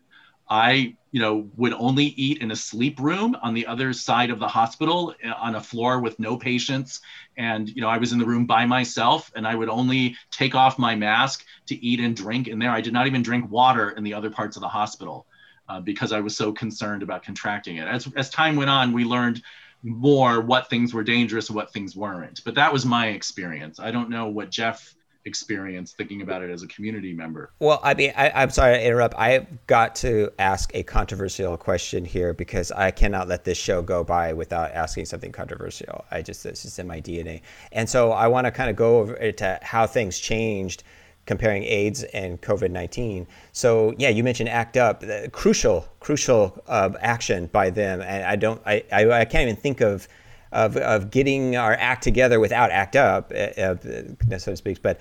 I 0.49 0.97
you 1.13 1.21
know 1.21 1.49
would 1.57 1.75
only 1.75 2.07
eat 2.07 2.39
in 2.41 2.51
a 2.51 2.57
sleep 2.57 2.99
room 2.99 3.37
on 3.43 3.53
the 3.53 3.67
other 3.67 3.93
side 3.93 4.31
of 4.31 4.39
the 4.39 4.49
hospital 4.49 5.15
eh, 5.23 5.31
on 5.31 5.55
a 5.55 5.61
floor 5.61 6.01
with 6.01 6.19
no 6.19 6.37
patients. 6.37 7.01
And 7.37 7.69
you 7.69 7.83
know 7.83 7.89
i 7.89 7.99
was 7.99 8.13
in 8.13 8.19
the 8.19 8.27
room 8.27 8.47
by 8.47 8.65
myself 8.65 9.31
and 9.37 9.47
i 9.47 9.55
would 9.55 9.69
only 9.69 10.17
take 10.31 10.55
off 10.55 10.79
my 10.79 10.95
mask 10.95 11.45
to 11.67 11.85
eat 11.85 12.01
and 12.01 12.17
drink 12.17 12.49
in 12.49 12.59
there. 12.59 12.71
I 12.71 12.81
did 12.81 12.93
not 12.95 13.07
even 13.07 13.23
drink 13.23 13.51
water 13.51 13.91
in 13.91 14.03
the 14.03 14.15
other 14.15 14.31
parts 14.31 14.57
of 14.57 14.63
the 14.63 14.69
hospital 14.69 15.27
uh, 15.71 15.81
because 15.81 16.11
I 16.11 16.19
was 16.19 16.37
so 16.37 16.53
concerned 16.53 17.03
about 17.03 17.23
contracting 17.23 17.77
it. 17.77 17.87
As, 17.87 18.09
as 18.17 18.29
time 18.29 18.57
went 18.57 18.71
on, 18.71 18.93
we 18.93 19.05
learned 19.05 19.41
more 19.83 20.41
what 20.41 20.69
things 20.69 20.93
were 20.93 21.05
dangerous 21.05 21.49
and 21.49 21.55
what 21.55 21.73
things 21.73 21.95
weren't. 21.95 22.43
But 22.45 22.57
that 22.57 22.73
was 22.73 22.85
my 22.85 23.09
experience. 23.09 23.79
I 23.79 23.93
don't 23.93 24.11
know 24.11 24.27
what 24.27 24.51
Jeff 24.51 24.95
experienced 25.27 25.97
thinking 25.97 26.23
about 26.23 26.43
it 26.43 26.51
as 26.51 26.65
a 26.65 26.67
community 26.67 27.13
member. 27.13 27.53
Well, 27.61 27.79
I 27.85 27.95
mean, 27.95 28.13
I, 28.17 28.43
am 28.43 28.51
sorry 28.51 28.79
to 28.79 28.85
interrupt. 28.85 29.15
I've 29.17 29.67
got 29.69 29.95
to 29.97 30.33
ask 30.41 30.75
a 30.75 30.83
controversial 30.83 31.57
question 31.57 32.05
here 32.05 32.33
because 32.35 32.73
I 32.73 32.91
cannot 32.91 33.29
let 33.29 33.45
this 33.45 33.59
show 33.59 33.81
go 33.81 34.03
by 34.03 34.33
without 34.33 34.73
asking 34.73 35.05
something 35.05 35.31
controversial. 35.31 36.05
I 36.11 36.23
just, 36.23 36.45
it's 36.47 36.63
just 36.63 36.81
in 36.81 36.89
my 36.89 37.01
DNA. 37.01 37.43
And 37.71 37.89
so 37.89 38.11
I 38.11 38.27
want 38.27 38.47
to 38.47 38.51
kind 38.51 38.71
of 38.71 38.77
go 38.77 38.99
over 38.99 39.33
to 39.33 39.59
how 39.63 39.87
things 39.87 40.19
changed 40.19 40.83
comparing 41.27 41.63
AIDS 41.65 42.03
and 42.03 42.41
COVID 42.41 42.71
19. 42.71 43.27
So, 43.53 43.95
yeah, 43.99 44.09
you 44.09 44.25
mentioned 44.25 44.49
ACT 44.49 44.77
UP, 44.77 45.05
crucial, 45.33 45.87
crucial 46.01 46.63
uh, 46.67 46.91
action 47.01 47.47
by 47.47 47.71
them. 47.71 48.01
And 48.01 48.25
I 48.25 48.37
don't, 48.37 48.61
I, 48.67 48.85
I, 48.93 49.11
I, 49.11 49.25
can't 49.25 49.49
even 49.49 49.57
think 49.57 49.81
of, 49.81 50.09
of, 50.53 50.77
of 50.77 51.11
getting 51.11 51.57
our 51.57 51.75
act 51.75 52.03
together 52.03 52.41
without 52.41 52.71
ACT 52.71 52.97
UP, 52.97 53.33
uh, 53.33 53.37
uh 53.37 54.39
so 54.39 54.53
to 54.53 54.57
speak. 54.57 54.83
But 54.83 55.01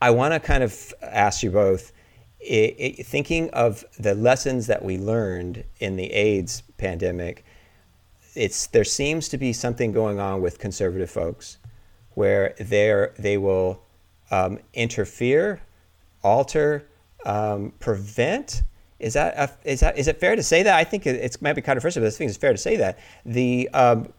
I 0.00 0.10
want 0.10 0.34
to 0.34 0.40
kind 0.40 0.62
of 0.62 0.94
ask 1.02 1.42
you 1.42 1.50
both 1.50 1.92
it, 2.40 2.76
it, 2.78 3.06
thinking 3.06 3.50
of 3.50 3.84
the 3.98 4.14
lessons 4.14 4.66
that 4.68 4.84
we 4.84 4.96
learned 4.96 5.64
in 5.80 5.96
the 5.96 6.12
AIDS 6.12 6.62
pandemic, 6.76 7.44
it's 8.34 8.68
there 8.68 8.84
seems 8.84 9.28
to 9.30 9.38
be 9.38 9.52
something 9.52 9.92
going 9.92 10.20
on 10.20 10.40
with 10.40 10.58
conservative 10.58 11.10
folks, 11.10 11.58
where 12.14 12.54
they 12.58 13.08
they 13.18 13.36
will 13.36 13.82
um, 14.30 14.58
interfere, 14.74 15.60
alter, 16.22 16.88
um, 17.24 17.72
prevent. 17.78 18.62
Is 18.98 19.14
that 19.14 19.34
a, 19.36 19.50
is 19.64 19.80
that 19.80 19.96
is 19.96 20.08
it 20.08 20.18
fair 20.18 20.34
to 20.36 20.42
say 20.42 20.62
that? 20.62 20.76
I 20.76 20.84
think 20.84 21.06
it, 21.06 21.16
it's 21.16 21.40
might 21.40 21.54
be 21.54 21.62
controversial, 21.62 22.02
but 22.02 22.08
I 22.08 22.10
think 22.10 22.28
it's 22.28 22.38
fair 22.38 22.52
to 22.52 22.58
say 22.58 22.76
that 22.76 22.98
the 23.24 23.68
um, 23.72 24.12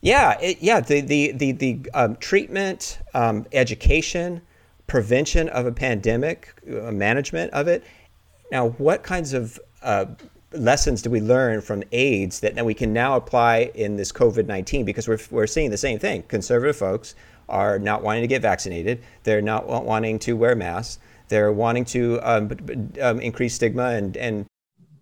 yeah 0.00 0.38
it, 0.40 0.58
yeah 0.60 0.80
the 0.80 1.00
the 1.00 1.32
the 1.32 1.52
the 1.52 1.80
um, 1.94 2.16
treatment, 2.16 2.98
um, 3.14 3.46
education, 3.52 4.42
prevention 4.86 5.48
of 5.50 5.66
a 5.66 5.72
pandemic, 5.72 6.52
uh, 6.68 6.90
management 6.90 7.52
of 7.52 7.68
it. 7.68 7.84
Now, 8.50 8.70
what 8.70 9.04
kinds 9.04 9.32
of 9.32 9.60
uh, 9.82 10.06
lessons 10.52 11.02
do 11.02 11.10
we 11.10 11.20
learn 11.20 11.60
from 11.60 11.84
AIDS 11.92 12.40
that 12.40 12.64
we 12.64 12.74
can 12.74 12.92
now 12.92 13.14
apply 13.14 13.70
in 13.74 13.96
this 13.96 14.10
COVID 14.10 14.46
19? 14.46 14.84
Because 14.84 15.06
we're, 15.06 15.20
we're 15.30 15.46
seeing 15.46 15.70
the 15.70 15.76
same 15.76 16.00
thing. 16.00 16.24
Conservative 16.24 16.76
folks 16.76 17.14
are 17.50 17.78
not 17.78 18.02
wanting 18.02 18.22
to 18.22 18.28
get 18.28 18.42
vaccinated, 18.42 19.02
they're 19.24 19.42
not 19.42 19.66
wanting 19.66 20.18
to 20.20 20.36
wear 20.36 20.54
masks, 20.54 20.98
they're 21.28 21.52
wanting 21.52 21.84
to 21.86 22.18
um, 22.22 22.50
um, 23.00 23.20
increase 23.20 23.54
stigma 23.54 23.90
and, 23.90 24.16
and 24.16 24.46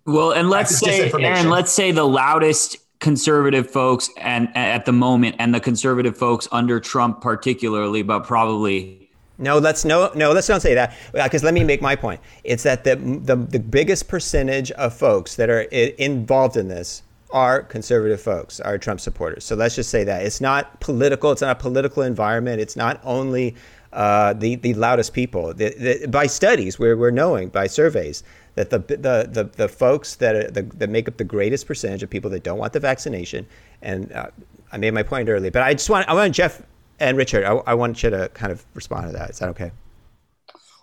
well, 0.05 0.31
and 0.31 0.49
let's 0.49 0.77
say, 0.77 1.11
and 1.11 1.49
let's 1.49 1.71
say 1.71 1.91
the 1.91 2.03
loudest 2.03 2.77
conservative 2.99 3.69
folks 3.69 4.09
and 4.17 4.49
at 4.55 4.85
the 4.85 4.91
moment, 4.91 5.35
and 5.39 5.53
the 5.53 5.59
conservative 5.59 6.17
folks 6.17 6.47
under 6.51 6.79
Trump 6.79 7.21
particularly, 7.21 8.01
but 8.01 8.23
probably 8.23 9.09
no, 9.37 9.57
let's 9.57 9.85
no 9.85 10.11
no 10.15 10.31
let's 10.31 10.47
don't 10.47 10.59
say 10.59 10.73
that. 10.73 10.95
Because 11.13 11.43
let 11.43 11.53
me 11.53 11.63
make 11.63 11.81
my 11.81 11.95
point. 11.95 12.19
It's 12.43 12.63
that 12.63 12.83
the, 12.83 12.95
the 12.95 13.35
the 13.35 13.59
biggest 13.59 14.07
percentage 14.07 14.71
of 14.71 14.93
folks 14.93 15.35
that 15.35 15.49
are 15.49 15.61
involved 15.61 16.57
in 16.57 16.67
this 16.67 17.03
are 17.31 17.61
conservative 17.63 18.21
folks, 18.21 18.59
are 18.59 18.77
Trump 18.77 18.99
supporters. 18.99 19.43
So 19.45 19.55
let's 19.55 19.75
just 19.75 19.89
say 19.89 20.03
that 20.03 20.25
it's 20.25 20.41
not 20.41 20.79
political. 20.79 21.31
It's 21.31 21.41
not 21.41 21.57
a 21.57 21.59
political 21.59 22.03
environment. 22.03 22.61
It's 22.61 22.75
not 22.75 22.99
only 23.03 23.55
uh, 23.93 24.33
the 24.33 24.55
the 24.55 24.73
loudest 24.75 25.13
people. 25.13 25.53
The, 25.53 25.69
the, 26.01 26.07
by 26.07 26.27
studies, 26.27 26.79
we're 26.79 26.97
we're 26.97 27.11
knowing 27.11 27.49
by 27.49 27.67
surveys 27.67 28.23
that 28.55 28.69
the 28.69 28.79
the 28.79 29.29
the, 29.31 29.49
the 29.55 29.67
folks 29.67 30.15
that 30.15 30.35
are, 30.35 30.51
the, 30.51 30.63
that 30.63 30.89
make 30.89 31.07
up 31.07 31.17
the 31.17 31.23
greatest 31.23 31.67
percentage 31.67 32.03
of 32.03 32.09
people 32.09 32.29
that 32.31 32.43
don't 32.43 32.57
want 32.57 32.73
the 32.73 32.79
vaccination. 32.79 33.45
And 33.81 34.11
uh, 34.11 34.27
I 34.71 34.77
made 34.77 34.93
my 34.93 35.03
point 35.03 35.29
earlier, 35.29 35.51
but 35.51 35.61
I 35.61 35.73
just 35.73 35.89
want 35.89 36.07
I 36.07 36.13
want 36.13 36.33
Jeff 36.33 36.61
and 36.99 37.17
Richard, 37.17 37.45
I, 37.45 37.53
I, 37.65 37.73
want 37.73 38.03
you 38.03 38.09
to 38.09 38.29
kind 38.33 38.51
of 38.51 38.65
respond 38.73 39.07
to 39.07 39.13
that. 39.13 39.29
Is 39.29 39.39
that 39.39 39.49
okay? 39.49 39.71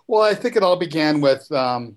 Well, 0.07 0.23
I 0.23 0.33
think 0.33 0.55
it 0.55 0.63
all 0.63 0.77
began 0.77 1.21
with 1.21 1.51
um, 1.51 1.95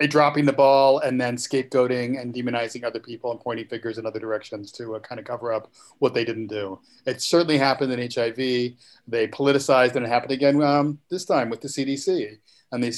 dropping 0.00 0.44
the 0.44 0.52
ball 0.52 0.98
and 0.98 1.18
then 1.18 1.36
scapegoating 1.36 2.20
and 2.20 2.34
demonizing 2.34 2.84
other 2.84 3.00
people 3.00 3.30
and 3.30 3.40
pointing 3.40 3.66
fingers 3.66 3.96
in 3.96 4.04
other 4.04 4.20
directions 4.20 4.70
to 4.72 4.96
uh, 4.96 4.98
kind 5.00 5.18
of 5.18 5.24
cover 5.24 5.52
up 5.52 5.72
what 5.98 6.12
they 6.12 6.24
didn't 6.24 6.48
do. 6.48 6.78
It 7.06 7.22
certainly 7.22 7.56
happened 7.56 7.92
in 7.92 8.10
HIV. 8.10 8.36
They 8.36 9.28
politicized 9.28 9.96
and 9.96 10.04
it 10.04 10.08
happened 10.08 10.32
again 10.32 10.62
um, 10.62 10.98
this 11.08 11.24
time 11.24 11.48
with 11.48 11.62
the 11.62 11.68
CDC 11.68 12.36
and 12.72 12.82
they, 12.82 12.92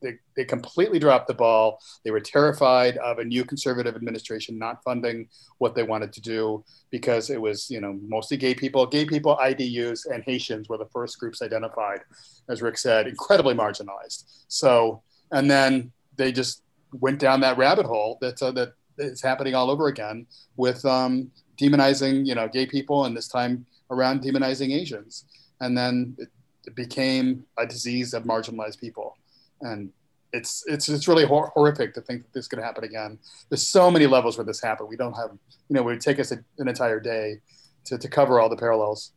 they, 0.00 0.18
they 0.36 0.44
completely 0.44 0.98
dropped 0.98 1.28
the 1.28 1.34
ball. 1.34 1.80
They 2.04 2.10
were 2.10 2.20
terrified 2.20 2.96
of 2.98 3.18
a 3.18 3.24
new 3.24 3.44
conservative 3.44 3.94
administration 3.94 4.58
not 4.58 4.82
funding 4.82 5.28
what 5.58 5.74
they 5.74 5.84
wanted 5.84 6.12
to 6.14 6.20
do 6.20 6.64
because 6.90 7.30
it 7.30 7.40
was, 7.40 7.70
you 7.70 7.80
know, 7.80 7.98
mostly 8.06 8.36
gay 8.36 8.54
people. 8.54 8.84
Gay 8.86 9.04
people, 9.04 9.36
IDUs, 9.36 10.06
and 10.12 10.24
Haitians 10.24 10.68
were 10.68 10.78
the 10.78 10.88
first 10.92 11.18
groups 11.18 11.40
identified, 11.40 12.00
as 12.48 12.62
Rick 12.62 12.78
said, 12.78 13.06
incredibly 13.06 13.54
marginalized. 13.54 14.24
So, 14.48 15.02
and 15.30 15.50
then 15.50 15.92
they 16.16 16.32
just 16.32 16.62
went 16.92 17.18
down 17.18 17.40
that 17.40 17.56
rabbit 17.56 17.86
hole 17.86 18.18
that 18.20 18.42
uh, 18.42 18.50
that 18.52 18.74
is 18.98 19.22
happening 19.22 19.54
all 19.54 19.70
over 19.70 19.88
again 19.88 20.26
with 20.56 20.84
um, 20.84 21.30
demonizing, 21.60 22.26
you 22.26 22.34
know, 22.34 22.48
gay 22.48 22.66
people, 22.66 23.04
and 23.04 23.16
this 23.16 23.28
time 23.28 23.66
around 23.90 24.22
demonizing 24.22 24.74
Asians. 24.74 25.24
And 25.60 25.76
then 25.76 26.16
it, 26.18 26.28
it 26.66 26.74
became 26.74 27.44
a 27.58 27.66
disease 27.66 28.14
of 28.14 28.24
marginalized 28.24 28.80
people, 28.80 29.16
and 29.60 29.90
it's 30.32 30.64
it's 30.66 30.88
it's 30.88 31.08
really 31.08 31.24
hor- 31.24 31.52
horrific 31.54 31.94
to 31.94 32.00
think 32.00 32.22
that 32.22 32.32
this 32.32 32.48
could 32.48 32.58
happen 32.58 32.84
again. 32.84 33.18
There's 33.48 33.66
so 33.66 33.90
many 33.90 34.06
levels 34.06 34.36
where 34.36 34.44
this 34.44 34.60
happened. 34.60 34.88
We 34.88 34.96
don't 34.96 35.14
have, 35.14 35.30
you 35.68 35.74
know, 35.74 35.82
it 35.82 35.84
would 35.84 36.00
take 36.00 36.18
us 36.18 36.32
a, 36.32 36.38
an 36.58 36.68
entire 36.68 37.00
day 37.00 37.40
to 37.84 37.98
to 37.98 38.08
cover 38.08 38.40
all 38.40 38.48
the 38.48 38.56
parallels. 38.56 39.12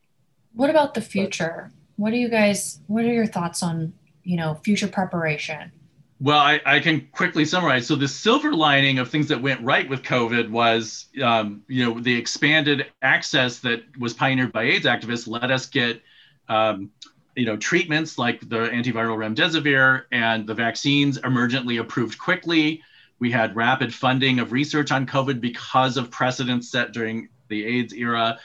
What 0.54 0.70
about 0.70 0.94
the 0.94 1.02
future? 1.02 1.72
But, 1.72 2.04
what 2.04 2.12
do 2.12 2.18
you 2.18 2.30
guys? 2.30 2.80
What 2.88 3.06
are 3.06 3.14
your 3.14 3.28
thoughts 3.28 3.64
on 3.64 3.94
you 4.24 4.38
know 4.38 4.56
future 4.64 4.88
preparation? 4.88 5.72
Well, 6.22 6.40
I, 6.40 6.62
I, 6.66 6.80
can 6.80 7.10
quickly 7.12 7.44
summarize. 7.44 7.88
So 7.88 7.98
the 7.98 8.08
silver 8.08 8.54
lining 8.54 9.00
of 9.00 9.10
things 9.10 9.28
that 9.28 9.42
went 9.42 9.62
right 9.62 9.90
with 9.90 10.02
COVID 10.02 10.50
was, 10.50 11.08
um, 11.22 11.64
you 11.68 11.86
know, 11.86 12.00
the 12.00 12.16
expanded 12.16 12.86
access 13.02 13.60
that 13.60 13.84
was 14.00 14.14
pioneered 14.14 14.54
by 14.54 14.64
AIDS 14.64 14.86
activists 14.86 15.28
let 15.28 15.52
us 15.52 15.66
get 15.66 16.02
um, 16.48 16.92
you 17.36 17.46
know, 17.46 17.58
treatments 17.58 18.18
like 18.18 18.40
the 18.42 18.70
antiviral 18.70 19.18
remdesivir 19.18 20.04
and 20.12 20.48
the 20.48 20.54
vaccines 20.54 21.20
emergently 21.20 21.80
approved 21.80 22.18
quickly. 22.18 22.82
We 23.20 23.32
had 23.32 23.56
rapid 23.56 23.94
funding 23.94 24.40
of 24.40 24.52
research 24.52 24.92
on 24.92 25.06
COVID 25.06 25.42
because 25.42 25.98
of 25.98 26.12
precedents 26.12 26.70
set 26.72 26.94
during 26.94 27.30
the 27.50 27.66
AIDS 27.66 27.94
era 27.94 28.40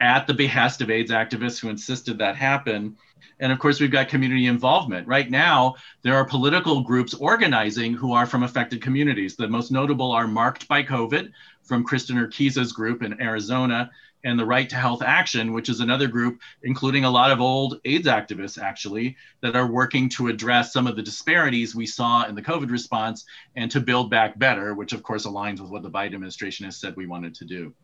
at 0.00 0.26
the 0.26 0.34
behest 0.34 0.80
of 0.80 0.90
AIDS 0.90 1.10
activists 1.10 1.60
who 1.60 1.68
insisted 1.68 2.18
that 2.18 2.36
happen. 2.36 2.96
And 3.38 3.52
of 3.52 3.58
course, 3.58 3.80
we've 3.80 3.90
got 3.90 4.08
community 4.08 4.46
involvement. 4.46 5.06
Right 5.06 5.30
now, 5.30 5.74
there 6.02 6.14
are 6.14 6.24
political 6.24 6.82
groups 6.82 7.14
organizing 7.14 7.94
who 7.94 8.12
are 8.12 8.26
from 8.26 8.42
affected 8.42 8.82
communities. 8.82 9.36
The 9.36 9.48
most 9.48 9.70
notable 9.70 10.12
are 10.12 10.26
Marked 10.26 10.68
by 10.68 10.82
COVID 10.82 11.32
from 11.62 11.84
Kristin 11.84 12.16
Urquiza's 12.16 12.72
group 12.72 13.02
in 13.02 13.20
Arizona 13.20 13.90
and 14.24 14.38
the 14.38 14.44
Right 14.44 14.68
to 14.68 14.76
Health 14.76 15.02
Action, 15.02 15.52
which 15.52 15.68
is 15.68 15.80
another 15.80 16.06
group, 16.06 16.40
including 16.62 17.04
a 17.04 17.10
lot 17.10 17.30
of 17.30 17.40
old 17.40 17.80
AIDS 17.84 18.06
activists 18.06 18.62
actually, 18.62 19.16
that 19.40 19.56
are 19.56 19.70
working 19.70 20.08
to 20.10 20.28
address 20.28 20.72
some 20.72 20.86
of 20.86 20.96
the 20.96 21.02
disparities 21.02 21.74
we 21.74 21.86
saw 21.86 22.26
in 22.26 22.34
the 22.34 22.42
COVID 22.42 22.70
response 22.70 23.24
and 23.56 23.70
to 23.70 23.80
build 23.80 24.10
back 24.10 24.38
better, 24.38 24.74
which 24.74 24.92
of 24.92 25.02
course 25.02 25.26
aligns 25.26 25.60
with 25.60 25.70
what 25.70 25.82
the 25.82 25.90
Biden 25.90 26.14
administration 26.14 26.66
has 26.66 26.76
said 26.76 26.96
we 26.96 27.06
wanted 27.06 27.34
to 27.36 27.44
do. 27.44 27.74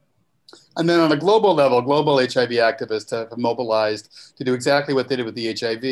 And 0.77 0.89
then 0.89 1.01
on 1.01 1.13
a 1.13 1.17
global 1.17 1.55
level, 1.55 1.81
global 1.83 2.19
HIV 2.19 2.51
activists 2.51 3.11
have 3.11 3.37
mobilized 3.39 4.37
to 4.37 4.45
do 4.45 4.55
exactly 4.55 4.95
what 4.95 5.09
they 5.09 5.17
did 5.17 5.25
with 5.25 5.35
the 5.35 5.57
HIV. 5.59 5.85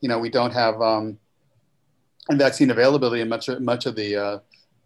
You 0.00 0.08
know, 0.08 0.18
we 0.18 0.30
don't 0.30 0.52
have 0.52 0.80
um, 0.80 1.18
vaccine 2.30 2.70
availability 2.70 3.22
in 3.22 3.28
much, 3.28 3.48
much 3.60 3.86
of 3.86 3.96
the 3.96 4.16
uh, 4.16 4.38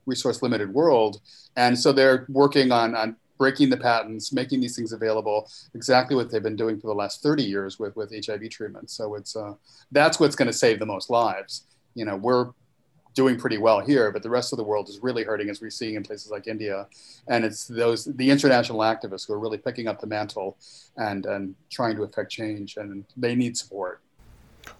resource 0.06 0.42
limited 0.42 0.72
world. 0.72 1.20
And 1.56 1.78
so 1.78 1.92
they're 1.92 2.26
working 2.28 2.72
on, 2.72 2.94
on 2.94 3.16
breaking 3.38 3.70
the 3.70 3.76
patents, 3.76 4.32
making 4.32 4.60
these 4.60 4.76
things 4.76 4.92
available, 4.92 5.50
exactly 5.74 6.14
what 6.14 6.30
they've 6.30 6.42
been 6.42 6.56
doing 6.56 6.78
for 6.78 6.88
the 6.88 6.94
last 6.94 7.22
30 7.22 7.42
years 7.42 7.78
with, 7.78 7.96
with 7.96 8.12
HIV 8.24 8.50
treatment. 8.50 8.90
So 8.90 9.14
it's 9.14 9.34
uh, 9.34 9.54
that's 9.90 10.20
what's 10.20 10.36
going 10.36 10.46
to 10.46 10.52
save 10.52 10.78
the 10.78 10.86
most 10.86 11.10
lives. 11.10 11.64
You 11.94 12.04
know, 12.04 12.16
we're 12.16 12.50
doing 13.14 13.38
pretty 13.38 13.58
well 13.58 13.80
here, 13.80 14.10
but 14.10 14.22
the 14.22 14.30
rest 14.30 14.52
of 14.52 14.56
the 14.56 14.64
world 14.64 14.88
is 14.88 15.00
really 15.02 15.24
hurting, 15.24 15.50
as 15.50 15.60
we're 15.60 15.70
seeing 15.70 15.94
in 15.94 16.02
places 16.02 16.30
like 16.30 16.46
India. 16.46 16.86
And 17.28 17.44
it's 17.44 17.66
those 17.66 18.04
the 18.04 18.30
international 18.30 18.80
activists 18.80 19.26
who 19.26 19.34
are 19.34 19.38
really 19.38 19.58
picking 19.58 19.88
up 19.88 20.00
the 20.00 20.06
mantle 20.06 20.56
and 20.96 21.26
and 21.26 21.54
trying 21.70 21.96
to 21.96 22.02
affect 22.02 22.30
change, 22.30 22.76
and 22.76 23.04
they 23.16 23.34
need 23.34 23.56
support. 23.56 24.00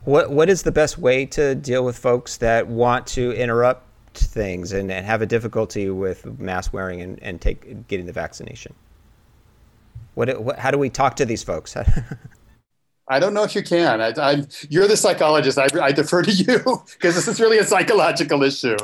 What 0.05 0.31
what 0.31 0.49
is 0.49 0.63
the 0.63 0.73
best 0.73 0.99
way 0.99 1.27
to 1.27 1.55
deal 1.55 1.85
with 1.85 1.99
folks 1.99 2.37
that 2.39 2.67
want 2.67 3.07
to 3.09 3.33
interrupt 3.33 3.87
things 4.15 4.73
and, 4.73 4.91
and 4.91 5.07
have 5.07 5.23
a 5.23 5.27
difficulty 5.27 5.89
with 5.89 6.27
mask 6.39 6.73
wearing 6.73 7.01
and, 7.01 7.23
and 7.23 7.41
take 7.41 7.87
getting 7.89 8.07
the 8.07 8.13
vaccination? 8.13 8.75
What, 10.15 10.43
what 10.43 10.59
how 10.59 10.71
do 10.71 10.79
we 10.79 10.91
talk 10.91 11.17
to 11.17 11.25
these 11.25 11.43
folks? 11.43 11.77
I 13.11 13.19
don't 13.19 13.35
know 13.35 13.43
if 13.43 13.57
you 13.57 13.63
can. 13.63 14.01
I, 14.01 14.13
I, 14.17 14.45
you're 14.69 14.87
the 14.87 14.97
psychologist. 14.97 15.59
I, 15.59 15.67
I 15.83 15.91
defer 15.91 16.23
to 16.23 16.31
you 16.31 16.59
because 16.93 17.17
this 17.17 17.27
is 17.27 17.41
really 17.41 17.59
a 17.59 17.65
psychological 17.65 18.45
issue. 18.45 18.77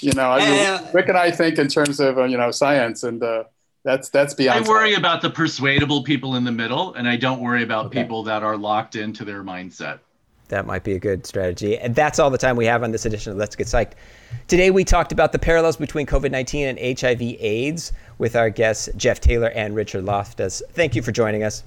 You 0.00 0.12
know, 0.12 0.30
I 0.30 0.38
mean, 0.40 0.66
uh, 0.66 0.90
Rick 0.92 1.08
and 1.08 1.16
I 1.16 1.30
think 1.30 1.56
in 1.58 1.68
terms 1.68 2.00
of 2.00 2.18
uh, 2.18 2.24
you 2.24 2.36
know 2.36 2.50
science, 2.50 3.04
and 3.04 3.22
uh, 3.22 3.44
that's 3.84 4.08
that's 4.08 4.34
beyond. 4.34 4.66
I 4.66 4.68
worry 4.68 4.94
about 4.94 5.22
the 5.22 5.30
persuadable 5.30 6.02
people 6.02 6.34
in 6.34 6.42
the 6.42 6.52
middle, 6.52 6.94
and 6.94 7.08
I 7.08 7.16
don't 7.16 7.40
worry 7.40 7.62
about 7.62 7.86
okay. 7.86 8.02
people 8.02 8.24
that 8.24 8.42
are 8.42 8.56
locked 8.56 8.96
into 8.96 9.24
their 9.24 9.44
mindset 9.44 10.00
that 10.48 10.66
might 10.66 10.82
be 10.82 10.94
a 10.94 10.98
good 10.98 11.24
strategy. 11.24 11.78
And 11.78 11.94
that's 11.94 12.18
all 12.18 12.28
the 12.28 12.38
time 12.38 12.56
we 12.56 12.66
have 12.66 12.82
on 12.82 12.90
this 12.90 13.06
edition 13.06 13.30
of 13.30 13.38
Let's 13.38 13.54
Get 13.54 13.68
Psyched. 13.68 13.92
Today 14.48 14.72
we 14.72 14.84
talked 14.84 15.12
about 15.12 15.30
the 15.30 15.38
parallels 15.38 15.76
between 15.76 16.06
COVID 16.06 16.32
19 16.32 16.76
and 16.76 17.00
HIV 17.00 17.22
AIDS 17.22 17.92
with 18.18 18.34
our 18.34 18.50
guests, 18.50 18.88
Jeff 18.96 19.20
Taylor 19.20 19.50
and 19.50 19.76
Richard 19.76 20.04
Loftus. 20.04 20.60
Thank 20.72 20.96
you 20.96 21.02
for 21.02 21.12
joining 21.12 21.44
us. 21.44 21.62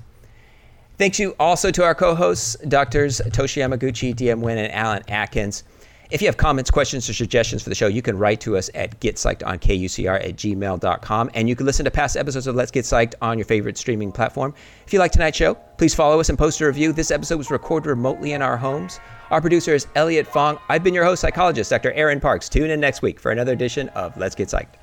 Thanks 0.97 1.19
you 1.19 1.35
also 1.39 1.71
to 1.71 1.83
our 1.83 1.95
co 1.95 2.13
hosts, 2.13 2.55
Doctors 2.67 3.19
Toshi 3.29 3.61
Yamaguchi, 3.61 4.15
DM 4.15 4.41
Wynn, 4.41 4.57
and 4.57 4.71
Alan 4.71 5.03
Atkins. 5.07 5.63
If 6.11 6.21
you 6.21 6.27
have 6.27 6.37
comments, 6.37 6.69
questions, 6.69 7.09
or 7.09 7.13
suggestions 7.13 7.63
for 7.63 7.69
the 7.69 7.75
show, 7.75 7.87
you 7.87 8.03
can 8.03 8.19
write 8.19 8.39
to 8.41 8.55
us 8.55 8.69
at 8.75 8.99
getpsyched 8.99 9.41
at 9.41 10.35
gmail.com. 10.35 11.31
And 11.33 11.49
you 11.49 11.55
can 11.55 11.65
listen 11.65 11.85
to 11.85 11.91
past 11.91 12.15
episodes 12.15 12.45
of 12.45 12.55
Let's 12.55 12.69
Get 12.69 12.85
Psyched 12.85 13.15
on 13.19 13.39
your 13.39 13.45
favorite 13.45 13.79
streaming 13.79 14.11
platform. 14.11 14.53
If 14.85 14.93
you 14.93 14.99
like 14.99 15.11
tonight's 15.11 15.37
show, 15.37 15.55
please 15.79 15.95
follow 15.95 16.19
us 16.19 16.29
and 16.29 16.37
post 16.37 16.61
a 16.61 16.67
review. 16.67 16.93
This 16.93 17.09
episode 17.09 17.37
was 17.37 17.49
recorded 17.49 17.89
remotely 17.89 18.33
in 18.33 18.43
our 18.43 18.57
homes. 18.57 18.99
Our 19.31 19.41
producer 19.41 19.73
is 19.73 19.87
Elliot 19.95 20.27
Fong. 20.27 20.59
I've 20.69 20.83
been 20.83 20.93
your 20.93 21.05
host, 21.05 21.21
psychologist 21.21 21.71
Dr. 21.71 21.91
Aaron 21.93 22.19
Parks. 22.19 22.47
Tune 22.47 22.69
in 22.69 22.79
next 22.79 23.01
week 23.01 23.19
for 23.19 23.31
another 23.31 23.53
edition 23.53 23.89
of 23.89 24.15
Let's 24.15 24.35
Get 24.35 24.49
Psyched. 24.49 24.82